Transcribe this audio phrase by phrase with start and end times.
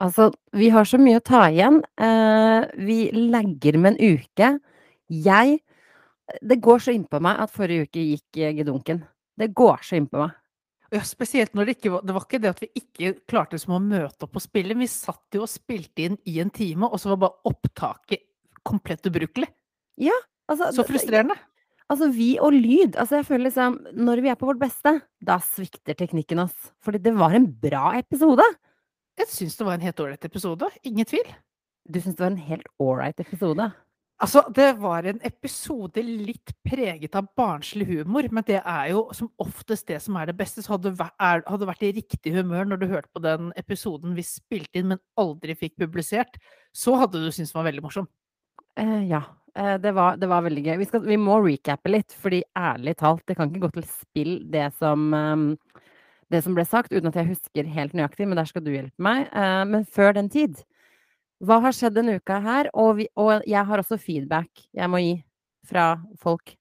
[0.00, 1.80] Altså, vi har så mye å ta igjen.
[2.00, 4.54] Eh, vi legger med en uke.
[5.10, 5.60] Jeg
[6.46, 9.02] Det går så innpå meg at forrige uke gikk eh, gedunken.
[9.36, 10.36] Det går så innpå meg.
[10.90, 13.76] Ja, spesielt når det ikke var Det var ikke det at vi ikke klarte liksom
[13.76, 14.78] å møte opp og spille.
[14.78, 18.24] Vi satt jo og spilte inn i en time, og så var bare opptaket
[18.66, 19.48] komplett ubrukelig.
[20.00, 20.16] Ja,
[20.50, 21.36] altså Så frustrerende.
[21.90, 22.94] Altså, vi og lyd.
[22.94, 26.54] Altså, jeg føler liksom Når vi er på vårt beste, da svikter teknikken oss.
[26.84, 28.46] Fordi det var en bra episode.
[29.20, 30.68] Jeg syns det var en helt ålreit episode.
[30.88, 31.28] Ingen tvil.
[31.84, 33.70] Du syns det var en helt ålreit episode?
[34.20, 39.30] Altså, det var en episode litt preget av barnslig humor, men det er jo som
[39.40, 40.60] oftest det som er det beste.
[40.60, 44.24] Så hadde du vært, vært i riktig humør når du hørte på den episoden vi
[44.26, 46.36] spilte inn, men aldri fikk publisert,
[46.76, 48.10] så hadde du syntes den var veldig morsom.
[48.76, 49.24] Uh, ja.
[49.56, 50.76] Uh, det, var, det, var, veldig gøy.
[50.82, 54.34] Vi, skal, vi, må recappe litt, fordi ærlig talt, det kan ikke gå til spill
[54.52, 55.48] det som, um,
[56.30, 59.02] det som ble sagt, uten at jeg husker helt nøyaktig, men der skal du hjelpe
[59.02, 59.26] meg.
[59.34, 60.60] Uh, men før den tid,
[61.40, 62.70] hva har skjedd denne uka her?
[62.76, 65.14] Og, vi, og jeg har også feedback jeg må gi
[65.66, 66.54] fra folk.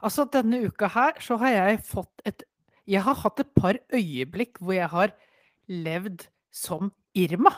[0.00, 2.46] Altså, denne uka her så har jeg fått et
[2.88, 5.12] Jeg har hatt et par øyeblikk hvor jeg har
[5.68, 7.52] levd som Irma.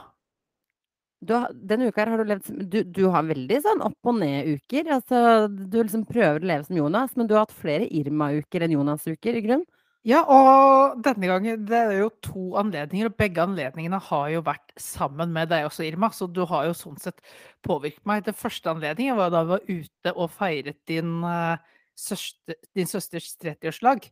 [1.23, 4.91] Du, denne uka her har du levd du, du har veldig sånn opp og ned-uker.
[4.99, 8.75] Altså, du liksom prøver å leve som Jonas, men du har hatt flere Irma-uker enn
[8.75, 9.65] Jonas-uker, i grunn?
[10.03, 14.75] Ja, og denne gangen Det er jo to anledninger, og begge anledningene har jo vært
[14.81, 16.11] sammen med deg også, Irma.
[16.11, 17.23] Så du har jo sånn sett
[17.63, 18.25] påvirket meg.
[18.27, 21.55] Den første anledningen var da vi var ute og feiret din, uh,
[21.95, 24.11] søster, din søsters 30-årslag.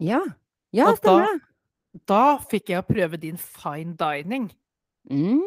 [0.00, 0.22] Ja.
[0.76, 1.44] Ja, stemmer det.
[2.00, 4.50] Da, da fikk jeg prøve din fine dining.
[5.12, 5.44] Mm.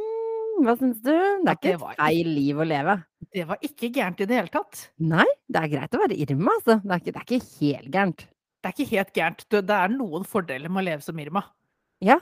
[0.65, 1.13] Hva syns du?
[1.13, 2.99] Det er ikke et feil liv å leve.
[3.33, 4.89] Det var ikke gærent i det hele tatt.
[5.01, 6.81] Nei, det er greit å være Irma, altså.
[6.83, 8.29] Det er ikke, det er ikke helt gærent.
[8.59, 9.45] Det er ikke helt gærent.
[9.49, 11.45] Det er noen fordeler med å leve som Irma.
[12.03, 12.19] Ja.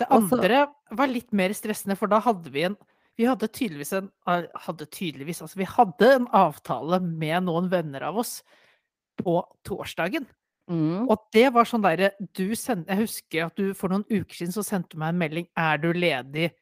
[0.00, 0.96] Det andre Også...
[0.96, 2.78] var litt mer stressende, for da hadde vi en
[3.20, 8.20] Vi hadde tydeligvis en Hadde tydeligvis Altså, vi hadde en avtale med noen venner av
[8.22, 8.38] oss
[9.20, 9.34] på
[9.68, 10.24] torsdagen.
[10.70, 11.08] Mm.
[11.10, 14.94] Og det var sånn derre Jeg husker at du for noen uker siden så sendte
[14.94, 16.52] du meg en melding 'Er du ledig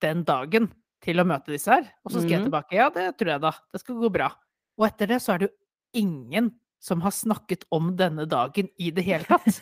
[0.00, 0.70] den dagen
[1.02, 1.88] til å møte disse her.
[2.04, 2.48] Og så skrev jeg mm.
[2.50, 3.52] tilbake ja, det tror jeg da.
[3.72, 4.30] Det skal gå bra.
[4.78, 5.56] Og etter det så er det jo
[6.04, 9.60] ingen som har snakket om denne dagen i det hele tatt.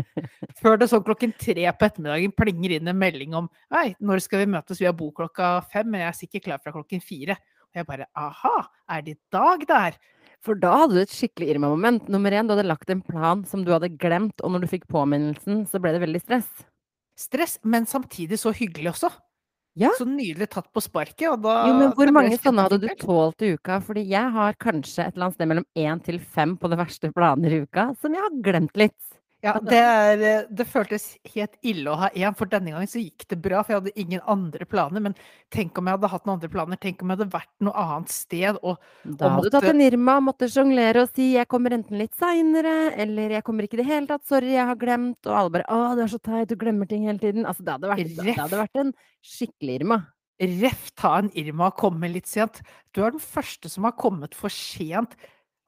[0.62, 4.44] Før det sånn klokken tre på ettermiddagen plinger inn en melding om Nei, når skal
[4.44, 4.78] vi møtes?
[4.78, 7.36] Vi har bo klokka fem, men jeg er sikkert klar fra klokken fire.
[7.70, 8.56] Og jeg bare aha,
[8.90, 9.98] er det i dag det er?
[10.46, 12.06] For da hadde du et skikkelig Irma-moment.
[12.12, 14.86] Nummer én, du hadde lagt en plan som du hadde glemt, og når du fikk
[14.90, 16.48] påminnelsen, så ble det veldig stress.
[17.18, 19.10] Stress, men samtidig så hyggelig også.
[19.80, 19.90] Ja.
[19.96, 23.44] Så nydelig tatt på sparket, og da Jo, men hvor mange sånne hadde du tålt
[23.46, 23.78] i uka?
[23.84, 27.12] Fordi jeg har kanskje et eller annet sted mellom én til fem på det verste
[27.16, 28.98] planer i uka, som jeg har glemt litt.
[29.40, 33.00] Ja, det, er, eh, det, føltes helt ille å ha én, for denne gangen så
[33.00, 33.62] gikk det bra.
[33.64, 35.00] For jeg hadde ingen andre planer.
[35.06, 35.16] Men
[35.52, 36.80] tenk om jeg hadde hatt noen andre planer.
[36.82, 38.60] Tenk om jeg hadde vært noe annet sted.
[38.60, 42.14] Og, da hadde du tatt en Irma, måtte sjonglere og si 'jeg kommer enten litt
[42.20, 45.50] seinere', eller 'jeg kommer ikke i det hele tatt', 'sorry, jeg har glemt', og alle
[45.50, 47.46] bare 'å, du er så teit, du glemmer ting hele tiden'.
[47.46, 48.92] Altså, det hadde vært, det hadde vært en
[49.24, 50.06] skikkelig Irma.
[50.40, 52.60] Ref ta en Irma og komme litt sent.
[52.92, 55.16] Du er den første som har kommet for sent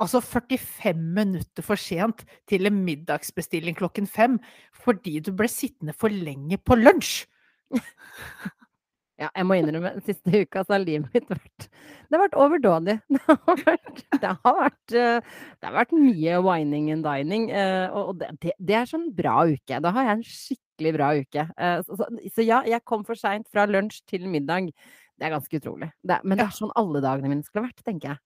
[0.02, 4.40] Altså 45 minutter for sent til en middagsbestilling klokken fem
[4.82, 7.22] fordi du ble sittende for lenge på lunsj.
[9.20, 12.38] Ja, jeg må innrømme, den siste uka så har livet mitt vært Det har vært
[12.42, 12.96] overdådig.
[13.12, 17.44] Det har vært, det har vært, eh, det har vært mye wining and dining.
[17.54, 19.78] Eh, og det, det, er sånn bra uke.
[19.84, 21.46] Da har jeg en skikkelig bra uke.
[21.54, 24.72] Eh, så, så, så ja, jeg kom for seint fra lunsj til middag.
[25.14, 25.92] Det er ganske utrolig.
[26.02, 28.22] Det, men det er sånn alle dagene mine skulle vært, tenker jeg.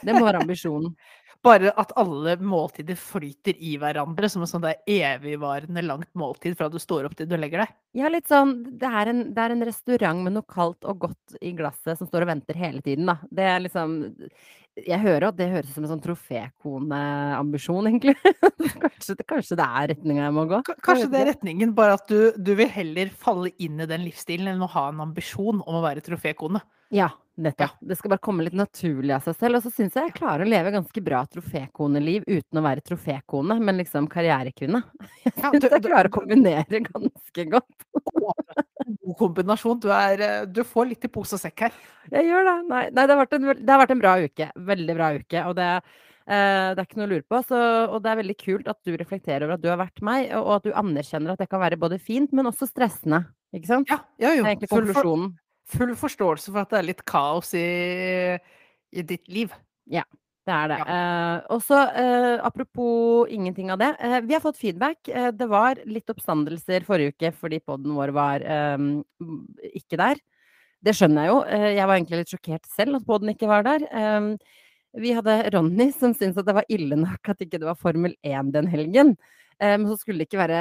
[0.00, 0.94] Det må være ambisjonen.
[1.40, 6.76] Bare at alle måltider flyter i hverandre som en sånn evigvarende langt måltid fra du
[6.80, 7.76] står opp til du legger deg.
[7.96, 11.38] Ja, litt sånn det er, en, det er en restaurant med noe kaldt og godt
[11.40, 13.16] i glasset som står og venter hele tiden, da.
[13.32, 13.94] Det er liksom
[14.80, 18.14] Jeg hører at det høres ut som en sånn trofékoneambisjon, egentlig.
[18.84, 20.60] kanskje, kanskje, det er retninga jeg må gå?
[20.84, 24.52] Kanskje det er retningen, bare at du, du vil heller falle inn i den livsstilen
[24.52, 26.60] enn å ha en ambisjon om å være trofékone.
[26.90, 27.70] Ja, nettopp.
[27.80, 27.88] Ja.
[27.88, 29.58] Det skal bare komme litt naturlig av seg selv.
[29.58, 33.56] Og så syns jeg jeg klarer å leve ganske bra trofékoneliv uten å være trofékone,
[33.62, 34.82] men liksom karrierekvinne.
[35.24, 37.88] Jeg syns jeg klarer å kombinere ganske godt.
[38.10, 39.80] God kombinasjon.
[39.82, 41.80] Du, er, eh, du, får litt i pose og sekk her.
[42.10, 42.54] Jeg gjør det.
[42.70, 44.48] Nei, nei det, har en, det, har vært en, bra uke.
[44.70, 45.44] Veldig bra uke.
[45.50, 45.68] Og det,
[46.26, 47.42] eh, det er ikke noe å lure på.
[47.46, 47.60] Så,
[47.90, 50.42] og det er veldig kult at du reflekterer over at du har vært meg, og,
[50.46, 53.24] og at du anerkjenner at det kan være både fint, men også stressende.
[53.54, 53.92] Ikke sant?
[53.92, 54.44] Ja, ja jo.
[54.44, 55.30] Det er egentlig konklusjonen
[55.72, 57.68] full forståelse for at det er litt kaos i,
[58.90, 59.54] i ditt liv.
[59.90, 60.04] Ja.
[60.48, 60.78] Det er det.
[60.80, 60.94] Ja.
[60.94, 63.90] Eh, og så, eh, apropos ingenting av det.
[64.00, 65.08] Eh, vi har fått feedback.
[65.08, 69.02] Eh, det var litt oppstandelser forrige uke fordi podden vår var ehm,
[69.74, 70.22] ikke der.
[70.80, 71.42] Det skjønner jeg jo.
[71.44, 73.84] Eh, jeg var egentlig litt sjokkert selv at podden ikke var der.
[73.92, 74.32] Ehm,
[74.96, 78.16] vi hadde Ronny som syntes at det var ille nok at ikke det var Formel
[78.26, 79.14] 1 den helgen.
[79.60, 80.60] Men så skulle det ikke være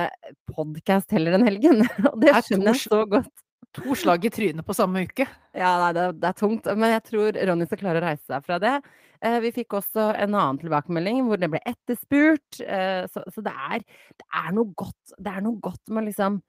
[0.51, 1.85] podkast heller den helgen.
[2.12, 3.31] Og det er skjønner jeg så godt.
[3.77, 5.27] To slag i trynet på samme uke.
[5.54, 8.45] Ja, nei, det, det er tungt, men jeg tror Ronny skal klare å reise seg
[8.48, 8.74] fra det.
[9.21, 12.62] Eh, vi fikk også en annen tilbakemelding hvor det ble etterspurt.
[12.63, 13.83] Eh, så så det, er,
[14.18, 16.39] det er noe godt Det er noe godt med liksom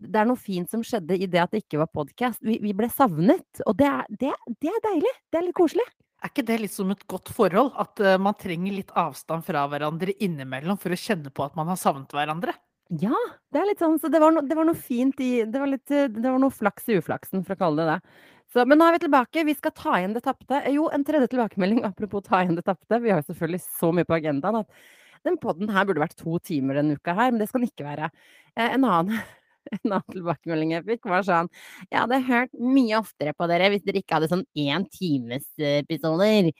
[0.00, 2.40] Det er noe fint som skjedde i det at det ikke var podkast.
[2.46, 5.12] Vi, vi ble savnet, og det er, det, det er deilig.
[5.28, 5.84] Det er litt koselig.
[6.20, 7.74] Er ikke det litt som et godt forhold?
[7.80, 11.68] At eh, man trenger litt avstand fra hverandre innimellom for å kjenne på at man
[11.72, 12.56] har savnet hverandre?
[12.98, 13.14] Ja,
[13.54, 15.70] det er litt sånn, så det var, no, det var noe fint i Det var,
[15.70, 18.14] litt, eh, det var noe flaks i uflaksen, for å kalle det det.
[18.50, 19.44] Så, men nå er vi tilbake.
[19.46, 20.58] Vi skal ta igjen det tapte.
[20.64, 22.98] Eh, Jo, en tredje tilbakemelding apropos ta igjen det tapte.
[23.04, 24.80] Vi har jo selvfølgelig så mye på agendaen at
[25.28, 27.86] den podden her burde vært to timer denne uka her, men det skal den ikke
[27.86, 28.10] være.
[28.56, 29.20] Eh, en annen
[29.76, 31.50] en annen tilbakemelding jeg fikk, var sånn
[31.92, 36.50] Jeg hadde hørt mye oftere på dere hvis dere ikke hadde sånn én times episoder.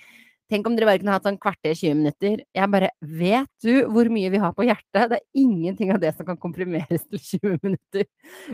[0.50, 2.40] Tenk om dere bare kunne hatt sånn kvarter, 20 minutter.
[2.56, 5.08] Jeg bare Vet du hvor mye vi har på hjertet?
[5.12, 8.04] Det er ingenting av det som kan komprimeres til 20 minutter.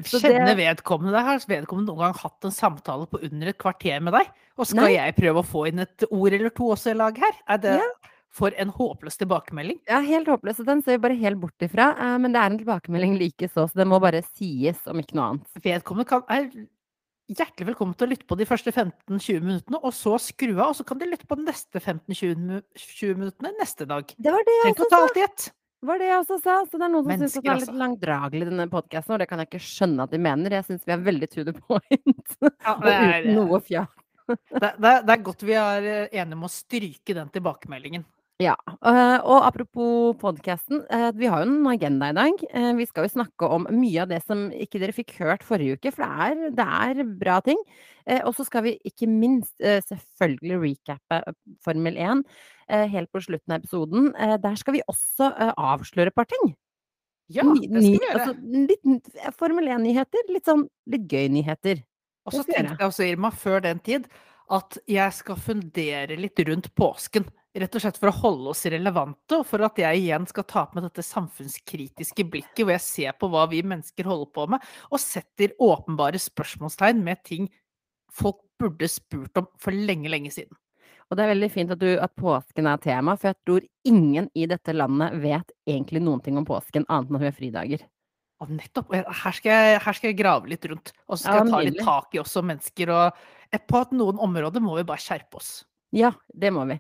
[0.05, 4.03] Så det- Kjenner vedkommende Har vedkommende noen gang hatt en samtale på under et kvarter
[4.03, 4.29] med deg?
[4.59, 4.93] Og skal Nei.
[4.99, 7.33] jeg prøve å få inn et ord eller to også i lag her?
[7.49, 7.89] Er det Ja.
[8.31, 9.81] for en håpløs tilbakemelding?
[9.89, 10.63] Ja, helt håpløs.
[10.65, 11.97] Den ser vi bare helt bort ifra.
[11.99, 15.31] eh, Men det er en tilbakemelding likeså, så det må bare sies, om ikke noe
[15.31, 15.47] annet.
[15.65, 16.51] Vedkommende kan, er
[17.33, 20.77] hjertelig velkommen til å lytte på de første 15-20 minuttene, og så skru av, og
[20.79, 24.13] så kan de lytte på de neste 15-20 minuttene neste dag.
[24.17, 25.25] Det var det jeg Tenk også sa!
[25.27, 25.47] ett.
[25.77, 26.55] Det var det jeg også sa.
[26.67, 27.77] Så det er noen som syns det er litt altså.
[27.83, 30.57] langdragelig, denne podkasten, og det kan jeg ikke skjønne at de mener.
[30.57, 32.37] Jeg syns vi er veldig to the point.
[32.41, 34.03] Ja, og det er- uten noe fjas.
[34.27, 38.03] Det, det, det er godt vi er eh, enige om å stryke den tilbakemeldingen.
[38.43, 38.53] Ja.
[38.85, 40.83] eh, og apropos podkasten,
[41.17, 42.43] vi har jo en agenda i dag.
[42.51, 45.79] Eh, vi skal jo snakke om mye av det som ikke dere fikk hørt forrige
[45.79, 46.67] uke, for det er, det
[47.01, 47.57] er bra ting.
[48.07, 52.23] Eh, og så skal vi ikke minst eh, selvfølgelig recappe eh, Formel 1
[52.69, 54.13] eh, helt på slutten av episoden.
[54.15, 56.53] Eh, der skal vi også eh, avsløre et par ting.
[57.33, 58.21] Ja, det skal vi gjøre.
[58.21, 58.37] Altså,
[58.69, 60.29] litt Formel 1-nyheter.
[60.31, 61.83] Litt sånn litt gøy nyheter.
[62.27, 64.07] Og så tenkte jeg også, Irma, før den tid,
[64.55, 67.27] at jeg skal fundere litt rundt påsken.
[67.57, 70.67] Rett og slett for å holde oss relevante, og for at jeg igjen skal ta
[70.69, 74.67] på meg dette samfunnskritiske blikket, hvor jeg ser på hva vi mennesker holder på med,
[74.91, 77.49] og setter åpenbare spørsmålstegn med ting
[78.13, 80.57] folk burde spurt om for lenge, lenge siden.
[81.07, 84.29] Og det er veldig fint at, du, at påsken er tema, for jeg tror ingen
[84.35, 87.87] i dette landet vet egentlig noen ting om påsken, annet enn at vi har fridager.
[88.43, 91.45] Og nettopp, her skal, jeg, her skal jeg grave litt rundt, og så skal Ja,
[91.45, 95.01] jeg ta litt tak i også mennesker, og på at noen områder må vi bare
[95.01, 95.55] skjerpe oss.
[95.97, 96.77] Ja, det må vi.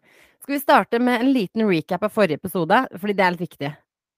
[0.47, 3.71] Skal vi starte med en liten recap av forrige episode, fordi det er litt viktig.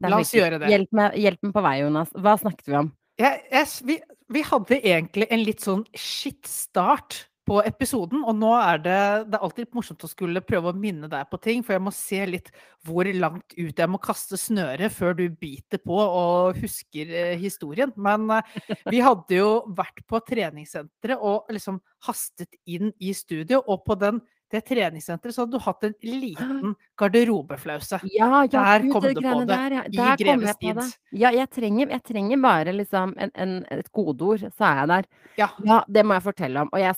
[0.05, 0.43] Er La oss viktig.
[0.43, 0.69] gjøre det.
[0.75, 2.11] Hjelp meg, hjelp meg på vei, Jonas.
[2.13, 2.91] Hva snakket vi om?
[3.17, 3.97] Jeg, jeg, vi,
[4.37, 9.39] vi hadde egentlig en litt sånn shit start på episoden, og nå er det Det
[9.39, 12.21] er alltid morsomt å skulle prøve å minne deg på ting, for jeg må se
[12.29, 12.53] litt
[12.85, 17.97] hvor langt ut jeg må kaste snøret før du biter på og husker eh, historien.
[17.97, 18.57] Men eh,
[18.93, 24.21] vi hadde jo vært på treningssenteret og liksom hastet inn i studio, og på den,
[24.53, 28.01] det treningssenteret så hadde du hatt en liten garderobeflause.
[28.15, 29.83] Ja, ja, Der kom du på det, Der, ja.
[29.93, 30.81] Der I Greves tid.
[31.13, 35.09] Ja, jeg trenger, jeg trenger bare liksom en, en, et godord, så er jeg der.
[35.41, 35.49] Ja.
[35.65, 36.73] Ja, det må jeg fortelle om.
[36.73, 36.97] Og jeg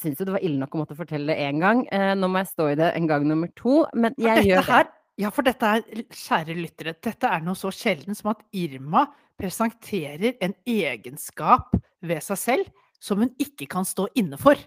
[0.00, 1.84] syns, jo det var ille nok å måtte fortelle det én gang.
[1.94, 4.72] Eh, nå må jeg stå i det en gang nummer to, men jeg gjør det.
[4.72, 9.06] her, ja, for dette er, kjære lyttere, dette er noe så sjelden som at Irma
[9.38, 14.58] presenterer en egenskap ved seg selv som hun ikke kan stå inne for.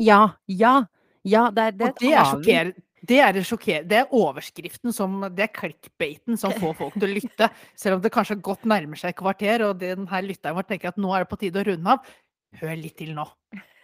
[0.00, 0.82] Ja, ja.
[1.28, 2.82] Ja, det er, det er, det er sjokkerende.
[3.02, 3.38] Det er,
[3.90, 7.48] det er overskriften som Det er clickbaiten som får folk til å lytte.
[7.80, 11.00] Selv om det kanskje godt nærmer seg et kvarter, og denne lytteren vår tenker at
[11.02, 12.12] nå er det på tide å runde av.
[12.62, 13.26] Hør litt til nå.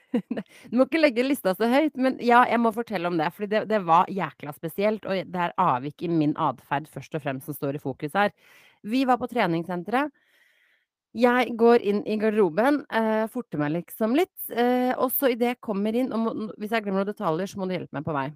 [0.71, 3.26] Du må ikke legge lista så høyt, men ja, jeg må fortelle om det.
[3.37, 7.26] For det, det var jækla spesielt, og det er avvik i min atferd først og
[7.26, 8.33] fremst som står i fokus her.
[8.88, 10.14] Vi var på treningssenteret.
[11.16, 15.60] Jeg går inn i garderoben, eh, forter meg liksom litt, eh, og så idet jeg
[15.64, 18.12] kommer inn og må, Hvis jeg glemmer noen detaljer, så må du hjelpe meg på
[18.12, 18.28] vei.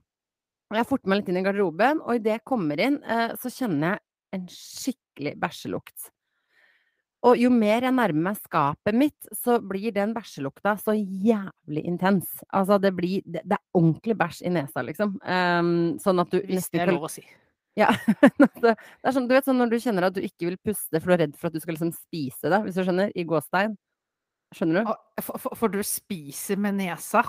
[0.72, 3.92] Jeg forter meg litt inn i garderoben, og idet jeg kommer inn, eh, så kjenner
[3.92, 4.00] jeg
[4.32, 6.10] en skikkelig bæsjelukt.
[7.22, 12.32] Og jo mer jeg nærmer meg skapet mitt, så blir den bæsjelukta så jævlig intens.
[12.50, 15.20] Altså, det blir Det, det er ordentlig bæsj i nesa, liksom.
[15.22, 17.22] Um, sånn at du Hvis det er lov å si.
[17.76, 17.88] Ja.
[18.62, 21.08] det er sånn, du vet sånn når du kjenner at du ikke vil puste for
[21.12, 23.12] du er redd for at du skal liksom spise det, hvis du skjønner?
[23.16, 23.76] I gåstein.
[24.52, 24.90] Skjønner du?
[25.24, 27.22] For, for, for du spiser med nesa.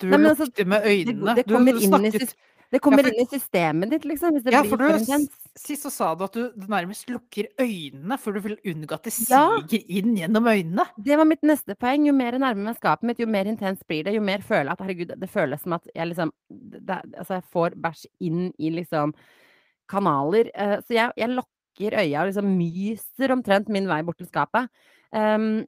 [0.00, 1.34] Du Nei, altså, lukter med øynene.
[1.36, 2.32] det det kommer du inn i snakket-
[2.70, 5.26] Det kommer for- inn i systemet ditt, liksom, hvis det Ja, blir for du,
[5.58, 9.12] sist så sa du at du nærmest lukker øynene, for du vil unngå at det
[9.28, 9.58] Ja.
[9.66, 10.86] siger inn gjennom øynene.
[10.96, 12.06] Det var mitt neste poeng.
[12.06, 14.14] Jo mer jeg nærmer meg skapet mitt, jo mer intenst blir det.
[14.14, 17.44] Jo mer føler jeg at herregud, det føles som at jeg liksom det, Altså, jeg
[17.52, 19.12] får bæsj inn i liksom
[19.90, 20.50] kanaler.
[20.54, 24.70] Eh, så jeg, jeg lukker øya og liksom myser omtrent min vei bort til skapet.
[25.10, 25.64] Um,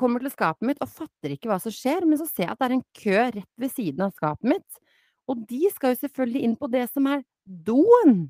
[0.00, 2.60] kommer til skapet mitt og fatter ikke hva som skjer, men så ser jeg at
[2.62, 4.84] det er en kø rett ved siden av skapet mitt.
[5.30, 8.22] Og de skal jo selvfølgelig inn på det som er doen.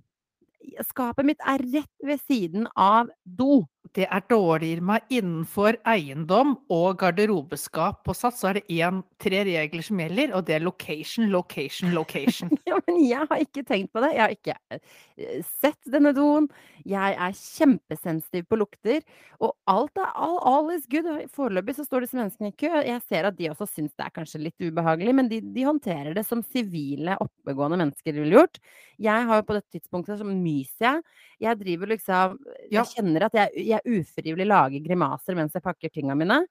[0.91, 3.63] Skapet mitt er rett ved siden av do.
[3.97, 9.41] Det er dårligere med innenfor eiendom og garderobeskap på Sats, så er det én, tre
[9.49, 12.53] regler som gjelder, og det er location, location, location.
[12.69, 14.13] Ja, men jeg har ikke tenkt på det.
[14.15, 16.47] Jeg har ikke eh, sett denne doen.
[16.87, 19.01] Jeg er kjempesensitiv på lukter.
[19.41, 21.09] Og alt er all, all is good.
[21.35, 22.71] Foreløpig så står disse menneskene i kø.
[22.87, 26.15] Jeg ser at de også syns det er kanskje litt ubehagelig, men de, de håndterer
[26.15, 28.61] det som sivile, oppegående mennesker ville gjort.
[29.01, 31.05] Jeg har jo på dette tidspunktet så myser jeg.
[31.41, 32.39] Jeg driver liksom
[32.71, 32.83] Ja.
[32.83, 36.43] Jeg kjenner at jeg, jeg ufrivillig lager grimaser mens jeg pakker tinga mine.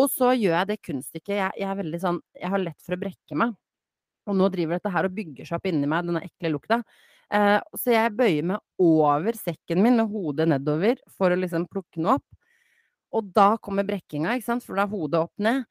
[0.00, 1.36] Og så gjør jeg det kunststykket.
[1.38, 3.54] Jeg, jeg er veldig sånn Jeg har lett for å brekke meg.
[4.24, 6.80] Og nå driver dette her og bygger seg opp inni meg, denne ekle lukta.
[7.34, 12.00] Eh, så jeg bøyer meg over sekken min med hodet nedover for å liksom plukke
[12.02, 12.28] noe opp.
[13.14, 15.68] Og da kommer brekkinga, ikke sant, for da er hodet opp ned.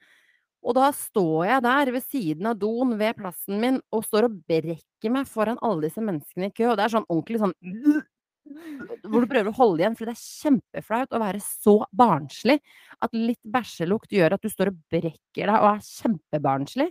[0.64, 4.38] Og da står jeg der ved siden av doen ved plassen min og står og
[4.48, 7.56] brekker meg foran alle disse menneskene i kø, og det er sånn ordentlig sånn
[9.04, 12.60] hvor du prøver å holde igjen, for det er kjempeflaut å være så barnslig
[13.04, 16.90] at litt bæsjelukt gjør at du står og brekker deg og er kjempebarnslig.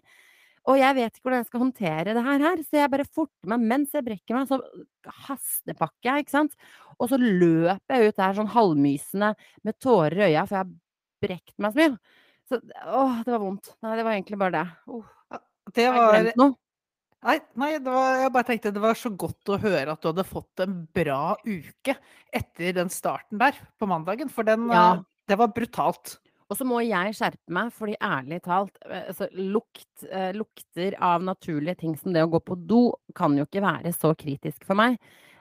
[0.70, 3.64] Og jeg vet ikke hvordan jeg skal håndtere det her, så jeg bare forter meg
[3.72, 4.60] mens jeg brekker meg, så
[5.26, 6.54] hastepakker jeg, ikke sant.
[7.00, 9.32] Og så løper jeg ut der sånn halvmysende
[9.66, 10.74] med tårer i øya, for jeg har
[11.26, 12.20] brekt meg så mye.
[12.50, 13.72] Så åh, det var vondt.
[13.82, 14.94] Nei, det var egentlig bare det.
[14.94, 15.10] Uff,
[15.74, 16.30] Det var?
[17.22, 20.08] Nei, nei det var, jeg bare tenkte det var så godt å høre at du
[20.10, 21.94] hadde fått en bra uke
[22.34, 24.94] etter den starten der på mandagen, for den Ja.
[24.96, 26.18] eh, Det var brutalt.
[26.50, 31.22] Og så må jeg skjerpe meg, fordi ærlig talt, eh, altså, lukt, eh, lukter av
[31.22, 34.74] naturlige ting som det å gå på do, kan jo ikke være så kritisk for
[34.74, 34.98] meg.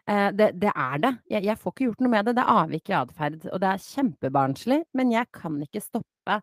[0.07, 1.11] Det, det er det.
[1.29, 2.35] Jeg, jeg får ikke gjort noe med det.
[2.35, 3.45] Det er avvik i atferd.
[3.53, 6.41] Og det er kjempebarnslig, men jeg kan ikke stoppe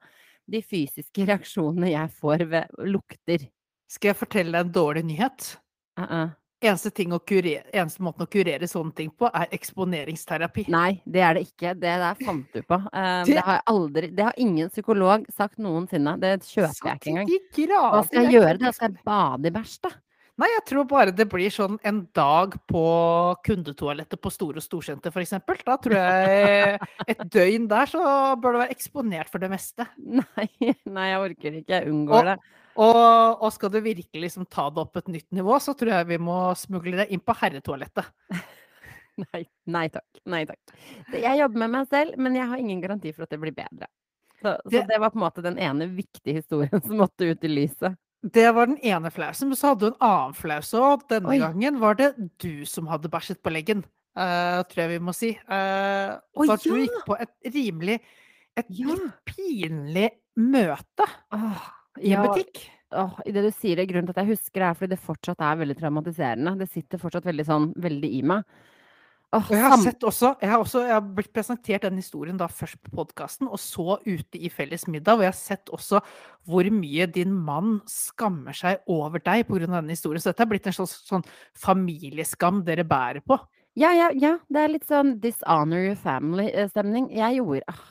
[0.49, 3.45] de fysiske reaksjonene jeg får ved lukter.
[3.89, 5.57] Skal jeg fortelle deg en dårlig nyhet?
[5.99, 6.29] Uh -uh.
[6.61, 10.65] Eneste, kurere, eneste måten å kurere sånne ting på, er eksponeringsterapi.
[10.69, 11.75] Nei, det er det ikke.
[11.79, 12.81] Det der fant du på.
[12.93, 16.19] Eh, Det- har aldri, det har ingen psykolog sagt noensinne.
[16.19, 17.29] Det kjøper jeg ikke engang.
[17.93, 18.59] Hva skal jeg gjøre?
[18.59, 19.91] Da skal jeg bade i bæsj, da?
[20.39, 25.21] Nei, jeg tror bare det blir sånn en dag på kundetoalettet på Store Storsenter, for
[25.21, 25.57] eksempel.
[25.67, 26.79] Da tror jeg
[27.09, 28.03] et døgn der så
[28.39, 29.87] bør du være eksponert for det meste.
[29.99, 30.47] Nei,
[30.87, 31.69] nei, jeg orker ikke.
[31.69, 32.39] Jeg unngår Og- det.
[32.79, 36.09] Og, og skal du virkelig liksom ta det opp et nytt nivå, så tror jeg
[36.13, 38.07] vi må smugle det inn på herretoalettet.
[39.19, 40.21] Nei, nei takk.
[40.31, 40.61] Nei takk.
[41.11, 43.89] Jeg jobber med meg selv, men jeg har ingen garanti for at det blir bedre.
[44.39, 47.51] Så, så Det- var på en måte den ene viktige historien som måtte ut i
[47.51, 47.97] lyset.
[48.23, 51.03] Det var den ene flausen, men så hadde du en annen flaus òg.
[51.11, 51.39] Denne Oi.
[51.43, 53.83] gangen var det du som hadde bæsjet på leggen,
[54.19, 55.33] uh, tror jeg vi må si.
[55.51, 56.85] Uh, Oi, for at du ja!
[56.87, 57.99] gikk på et rimelig
[58.59, 58.95] Et Ja.
[59.27, 60.09] pinlig
[60.39, 61.67] møte Åh,
[62.01, 62.65] i en ja, butikk.
[62.97, 65.05] åh, i det du sier det, grunnen til at jeg husker det, er fordi det
[65.05, 66.57] fortsatt er veldig traumatiserende.
[66.63, 68.59] Det sitter fortsatt veldig sånn, veldig i meg.
[69.37, 72.39] Åh, Og jeg har sett også Jeg har, også, jeg har blitt presentert den historien
[72.41, 75.19] da først på podkasten, og så ute i felles middag.
[75.19, 76.01] Og jeg har sett også
[76.49, 79.67] hvor mye din mann skammer seg over deg pga.
[79.67, 80.23] denne historien.
[80.25, 83.37] Så dette er blitt en slags sånn familieskam dere bærer på.
[83.79, 84.39] Ja, ja, ja.
[84.49, 87.13] Det er litt sånn dishonor your family-stemning.
[87.15, 87.85] Jeg gjorde ah?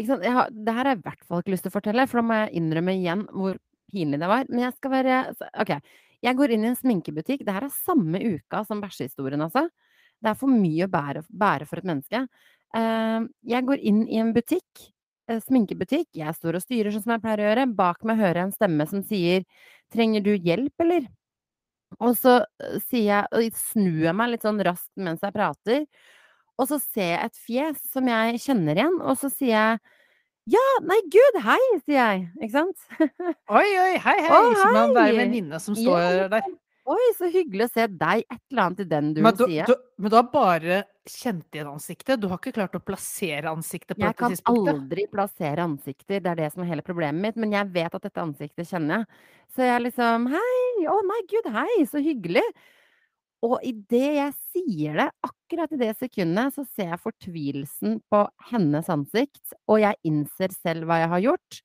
[0.00, 2.20] Jeg har, Det her har jeg i hvert fall ikke lyst til å fortelle, for
[2.20, 3.58] da må jeg innrømme igjen hvor
[3.92, 4.46] pinlig det var.
[4.48, 5.18] Men jeg skal være
[5.64, 5.74] OK.
[6.20, 7.44] Jeg går inn i en sminkebutikk.
[7.46, 9.66] Det her er samme uka som bæsjehistorien, altså.
[10.20, 12.24] Det er for mye å bære, bære for et menneske.
[12.76, 13.20] Eh,
[13.54, 14.84] jeg går inn i en butikk,
[15.28, 16.10] eh, sminkebutikk.
[16.14, 17.70] Jeg står og styrer sånn som jeg pleier å gjøre.
[17.76, 19.44] Bak meg hører jeg en stemme som sier
[19.90, 21.08] 'Trenger du hjelp, eller?'
[22.00, 25.86] Og så eh, sier jeg, og snur jeg meg litt sånn raskt mens jeg prater.
[26.60, 29.80] Og så ser jeg et fjes som jeg kjenner igjen, og så sier jeg
[30.50, 32.22] ja, nei, gud, hei, sier jeg.
[32.42, 32.86] Ikke sant?
[33.52, 34.30] Oi, oi, hei, hei!
[34.34, 36.48] Å, Som om det er en venninne som Ja, står der.
[36.90, 38.24] Oi, så hyggelig å se deg.
[38.24, 39.68] Et eller annet i den Men du, sier.
[39.68, 42.18] du, men du har bare kjent igjen ansiktet?
[42.18, 44.72] Du har ikke klart å plassere ansiktet på Jeg dette kan tidspunktet?
[44.74, 48.08] aldri plassere ansikter, det er det som er hele problemet mitt, men jeg vet at
[48.08, 49.22] dette ansiktet kjenner jeg.
[49.54, 50.86] Så jeg liksom Hei!
[50.90, 52.48] Å nei, gud, hei, så hyggelig!
[53.46, 58.88] Og idet jeg sier det, akkurat i det sekundet, så ser jeg fortvilelsen på hennes
[58.92, 61.60] ansikt, og jeg innser selv hva jeg har gjort.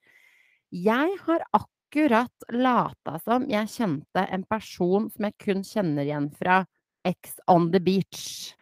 [0.71, 6.61] Jeg har akkurat lata som jeg kjente en person som jeg kun kjenner igjen fra
[7.05, 8.53] Ex on the beach.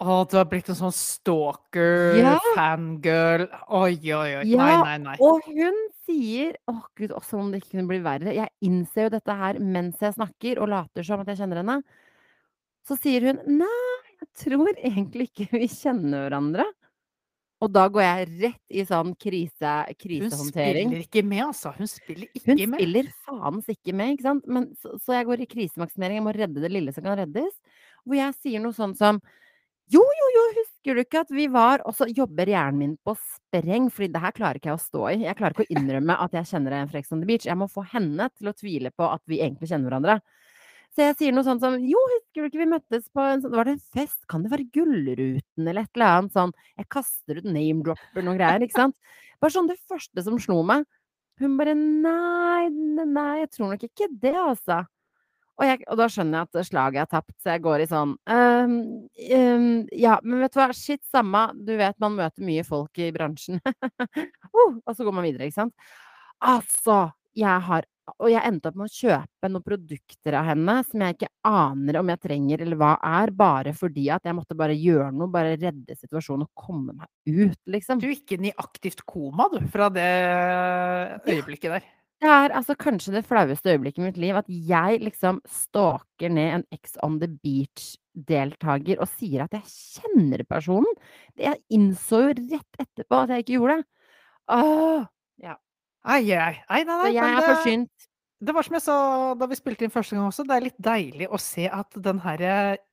[0.00, 2.36] Å, du har blitt en sånn stalker, Ja.
[2.56, 3.48] fangirl.
[3.68, 4.44] Oi, oi, oi.
[4.44, 5.16] Nei, Ja, nei, nei.
[5.20, 5.76] og hun
[6.06, 8.32] sier Å gud, også om det ikke kunne bli verre.
[8.36, 11.82] Jeg innser jo dette her mens jeg snakker og later som at jeg kjenner henne.
[12.88, 13.88] Så sier hun nei,
[14.20, 16.66] jeg tror egentlig ikke vi kjenner hverandre.
[17.60, 21.74] Og da går jeg rett i sånn krise, Hun spiller ikke med, altså.
[21.76, 22.78] Hun spiller Hun ikke med.
[22.80, 24.46] spiller faens ikke med, ikke sant.
[24.48, 26.20] Men, så, så jeg går i krisemaksimering.
[26.22, 27.52] Jeg må redde det lille som kan reddes.
[28.06, 29.20] Hvor jeg sier noe sånn som
[29.92, 33.12] Jo, jo, jo, husker du ikke at vi var Og så jobber hjernen min på
[33.18, 35.16] spreng, fordi det her klarer ikke jeg å stå i.
[35.26, 37.44] Jeg klarer ikke å innrømme at jeg kjenner en fra Ex on the Beach.
[37.50, 40.20] Jeg må få henne til å tvile på at vi egentlig kjenner hverandre.
[40.96, 43.54] Så jeg sier noe sånt som Jo, husker du ikke vi møttes på en sånn
[43.54, 44.20] Var det en fest?
[44.30, 48.64] Kan det være Gullruten eller et eller annet sånn Jeg kaster ut name-dropper noen greier,
[48.66, 48.96] ikke sant?
[49.40, 50.82] Bare sånn det første som slo meg.
[51.40, 54.82] Hun bare Nei, nei, jeg tror nok ikke det, altså.
[55.60, 58.12] Og, jeg, og da skjønner jeg at slaget er tapt, så jeg går i sånn
[58.16, 58.76] um,
[59.36, 61.42] um, Ja, men vet du hva, shit, samme.
[61.68, 63.60] Du vet man møter mye folk i bransjen.
[64.56, 65.90] uh, og så går man videre, ikke sant.
[66.40, 67.02] Altså,
[67.36, 67.88] jeg har
[68.18, 71.98] Og jeg endte opp med å kjøpe noen produkter av henne som jeg ikke aner
[72.00, 75.54] om jeg trenger eller hva er, bare fordi at jeg måtte bare gjøre noe, bare
[75.60, 78.02] redde situasjonen og komme meg ut, liksom.
[78.02, 80.10] Du gikk inn i aktivt koma, du, fra det
[81.28, 81.88] øyeblikket der.
[82.20, 86.58] Det er altså kanskje det flaueste øyeblikket i mitt liv, at jeg liksom stalker ned
[86.58, 91.00] en Ex on the Beach-deltaker og sier at jeg kjenner personen.
[91.40, 93.88] Jeg innså jo rett etterpå at jeg ikke gjorde det.
[94.52, 95.08] Åh!
[96.08, 98.06] Ai, ai, ai, nei, nei, jeg er det, forsynt.
[98.40, 98.98] det var som jeg sa
[99.36, 102.22] da vi spilte inn første gang også, det er litt deilig å se at den
[102.24, 102.44] her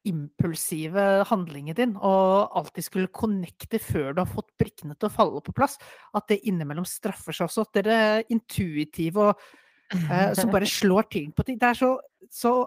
[0.08, 5.44] impulsive handlingen din, og alltid skulle connecte før du har fått brikkene til å falle
[5.46, 5.78] på plass,
[6.20, 7.64] at det innimellom straffer seg også.
[7.64, 9.48] At dere er intuitive og
[9.96, 11.60] eh, som bare slår ting på ting.
[11.62, 11.94] Det er så,
[12.28, 12.58] så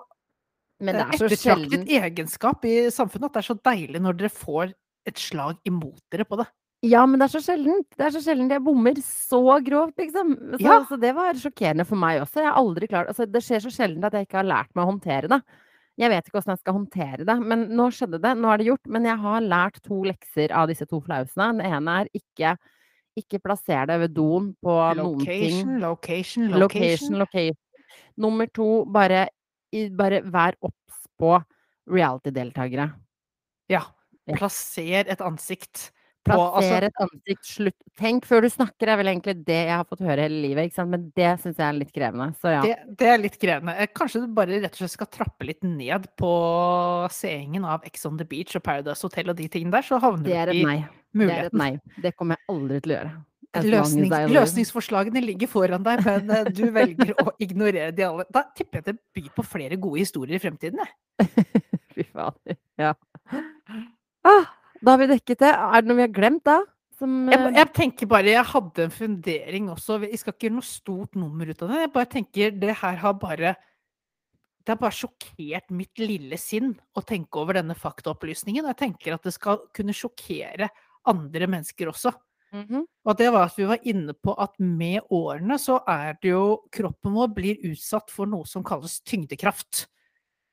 [0.81, 4.23] Men det eh, er så ettertraktet egenskap i samfunnet at det er så deilig når
[4.23, 4.73] dere får
[5.11, 6.49] et slag imot dere på det.
[6.83, 7.89] Ja, men det er så sjeldent.
[7.93, 10.31] Det er så sjeldent jeg bommer så grovt, liksom.
[10.55, 10.79] Så, Ja.
[10.89, 12.41] så det var sjokkerende for meg også.
[12.41, 14.87] Jeg har aldri klart Altså, det skjer så sjelden at jeg ikke har lært meg
[14.87, 15.43] å håndtere det.
[16.01, 18.33] Jeg vet ikke åssen jeg skal håndtere det, men nå skjedde det.
[18.41, 18.87] Nå er det gjort.
[18.89, 21.51] Men jeg har lært to lekser av disse to flausene.
[21.59, 22.57] Den ene er ikke
[23.19, 25.67] ikke plasser det ved doen på noen ting.
[25.67, 27.19] Location, location, Location, location.
[27.19, 27.57] location.
[28.17, 29.29] Nummer to, bare,
[29.93, 31.35] bare vær obs på
[31.91, 32.87] reality-deltakere.
[33.69, 33.83] Ja.
[34.31, 35.91] Plasser et ansikt
[36.27, 40.03] Plasser et ansikt, slutt Tenk før du snakker, er vel egentlig det jeg har fått
[40.05, 40.77] høre hele livet.
[40.89, 42.31] Men det syns jeg er litt krevende.
[42.41, 42.61] Så ja.
[42.65, 43.75] det, det er litt krevende.
[43.81, 46.35] Eh, Kanskje du bare rett og slett skal trappe litt ned på
[47.13, 50.37] seingen av Ex on the Beach og Paradise Hotel og de tingene der, så havner
[50.45, 50.79] er du i nei.
[50.81, 51.61] Det er et muligheten.
[51.61, 51.99] nei.
[52.05, 53.17] Det kommer jeg aldri til å gjøre.
[53.67, 58.29] Løsnings, løsningsforslagene ligger foran deg, men eh, du velger å ignorere de alle.
[58.31, 61.49] Da tipper jeg det byr på flere gode historier i fremtiden, jeg.
[61.97, 62.61] Fy fader.
[62.79, 62.95] Ja.
[64.23, 64.47] Ah,
[64.81, 65.51] da har vi dekket det.
[65.55, 66.61] Er det noe vi har glemt da?
[67.01, 69.99] Som, Jeg, eh, jeg tenker bare, jeg hadde en fundering også.
[70.03, 71.83] Vi skal ikke gjøre noe stort nummer ut av det.
[71.87, 73.57] Jeg bare tenker det her har bare
[74.61, 78.67] Det har bare sjokkert mitt lille sinn å tenke over denne faktaopplysningen.
[78.69, 80.69] Jeg tenker at det skal kunne sjokkere
[81.09, 82.13] andre mennesker også.
[82.53, 82.85] mhm.
[83.07, 86.61] Og det var at vi var inne på at med årene så er det jo
[86.71, 89.89] Kroppen vår blir utsatt for noe som kalles tyngdekraft.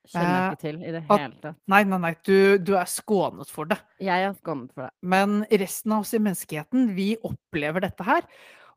[0.07, 1.57] Kjenner jeg Eh, ikke til i det hele tatt.
[1.73, 3.77] Nei, nei, nei, du, du er skånet for det.
[4.03, 4.91] Jeg er skånet for det.
[5.01, 8.27] Men resten av oss i menneskeheten, vi opplever dette her.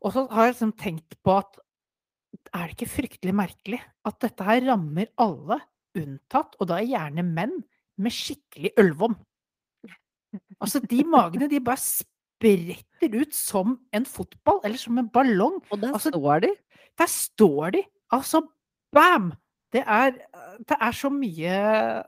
[0.01, 1.59] Og så har jeg liksom tenkt på at
[2.55, 5.61] er det ikke fryktelig merkelig at dette her rammer alle,
[5.99, 7.57] unntatt, og da er gjerne menn,
[8.01, 9.17] med skikkelig ølvom?
[10.63, 15.59] Altså, de magene, de bare spretter ut som en fotball, eller som en ballong.
[15.71, 16.53] Og der Altså, står de.
[17.01, 17.83] Der står de!
[18.15, 18.43] Altså,
[18.95, 19.33] bam!
[19.71, 20.17] Det er,
[20.67, 21.51] det er så mye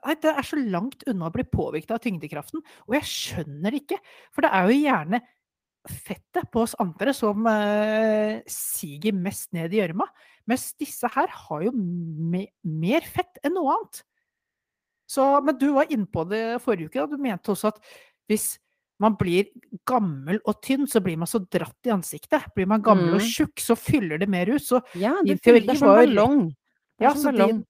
[0.03, 2.63] Nei, det er så langt unna å bli påvirket av tyngdekraften.
[2.89, 4.01] Og jeg skjønner det ikke,
[4.35, 5.21] for det er jo gjerne
[5.89, 10.07] fettet på oss andre som eh, siger mest ned i gjørma.
[10.51, 14.03] Mens disse her har jo me mer fett enn noe annet.
[15.11, 17.07] Så, men du var inne på det forrige uke, da.
[17.11, 17.81] Du mente også at
[18.31, 18.57] hvis
[19.03, 19.49] man blir
[19.89, 22.47] gammel og tynn, så blir man så dratt i ansiktet.
[22.55, 23.27] Blir man gammel og Mm.
[23.35, 24.63] tjukk, så fyller det mer ut.
[24.63, 26.43] Så Ja, det, fyller- er som var jo ballong.
[27.01, 27.63] Ja, så din,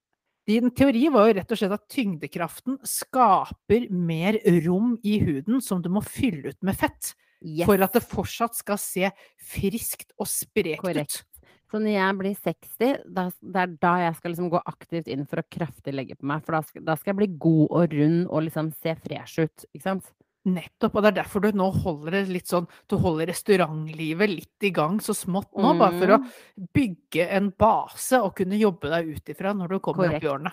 [0.49, 5.83] din teori var jo rett og slett at tyngdekraften skaper mer rom i huden som
[5.85, 7.15] du må fylle ut med fett.
[7.43, 7.67] Yes.
[7.67, 9.11] For at det fortsatt skal se
[9.53, 11.23] friskt og sprekt Korrekt.
[11.23, 11.29] ut.
[11.73, 15.25] Så når jeg blir 60, da, det er da jeg skal liksom gå aktivt inn
[15.29, 16.43] for å kraftig legge på meg.
[16.45, 19.65] For da skal, da skal jeg bli god og rund og liksom se fresh ut,
[19.73, 20.11] ikke sant?
[20.44, 24.66] Nettopp, og det er derfor du nå holder det litt sånn Du holder restaurantlivet litt
[24.66, 26.33] i gang så smått nå, bare for å Mm.
[26.74, 30.52] bygge en base og kunne jobbe deg ut ifra når du kommer opp i årene.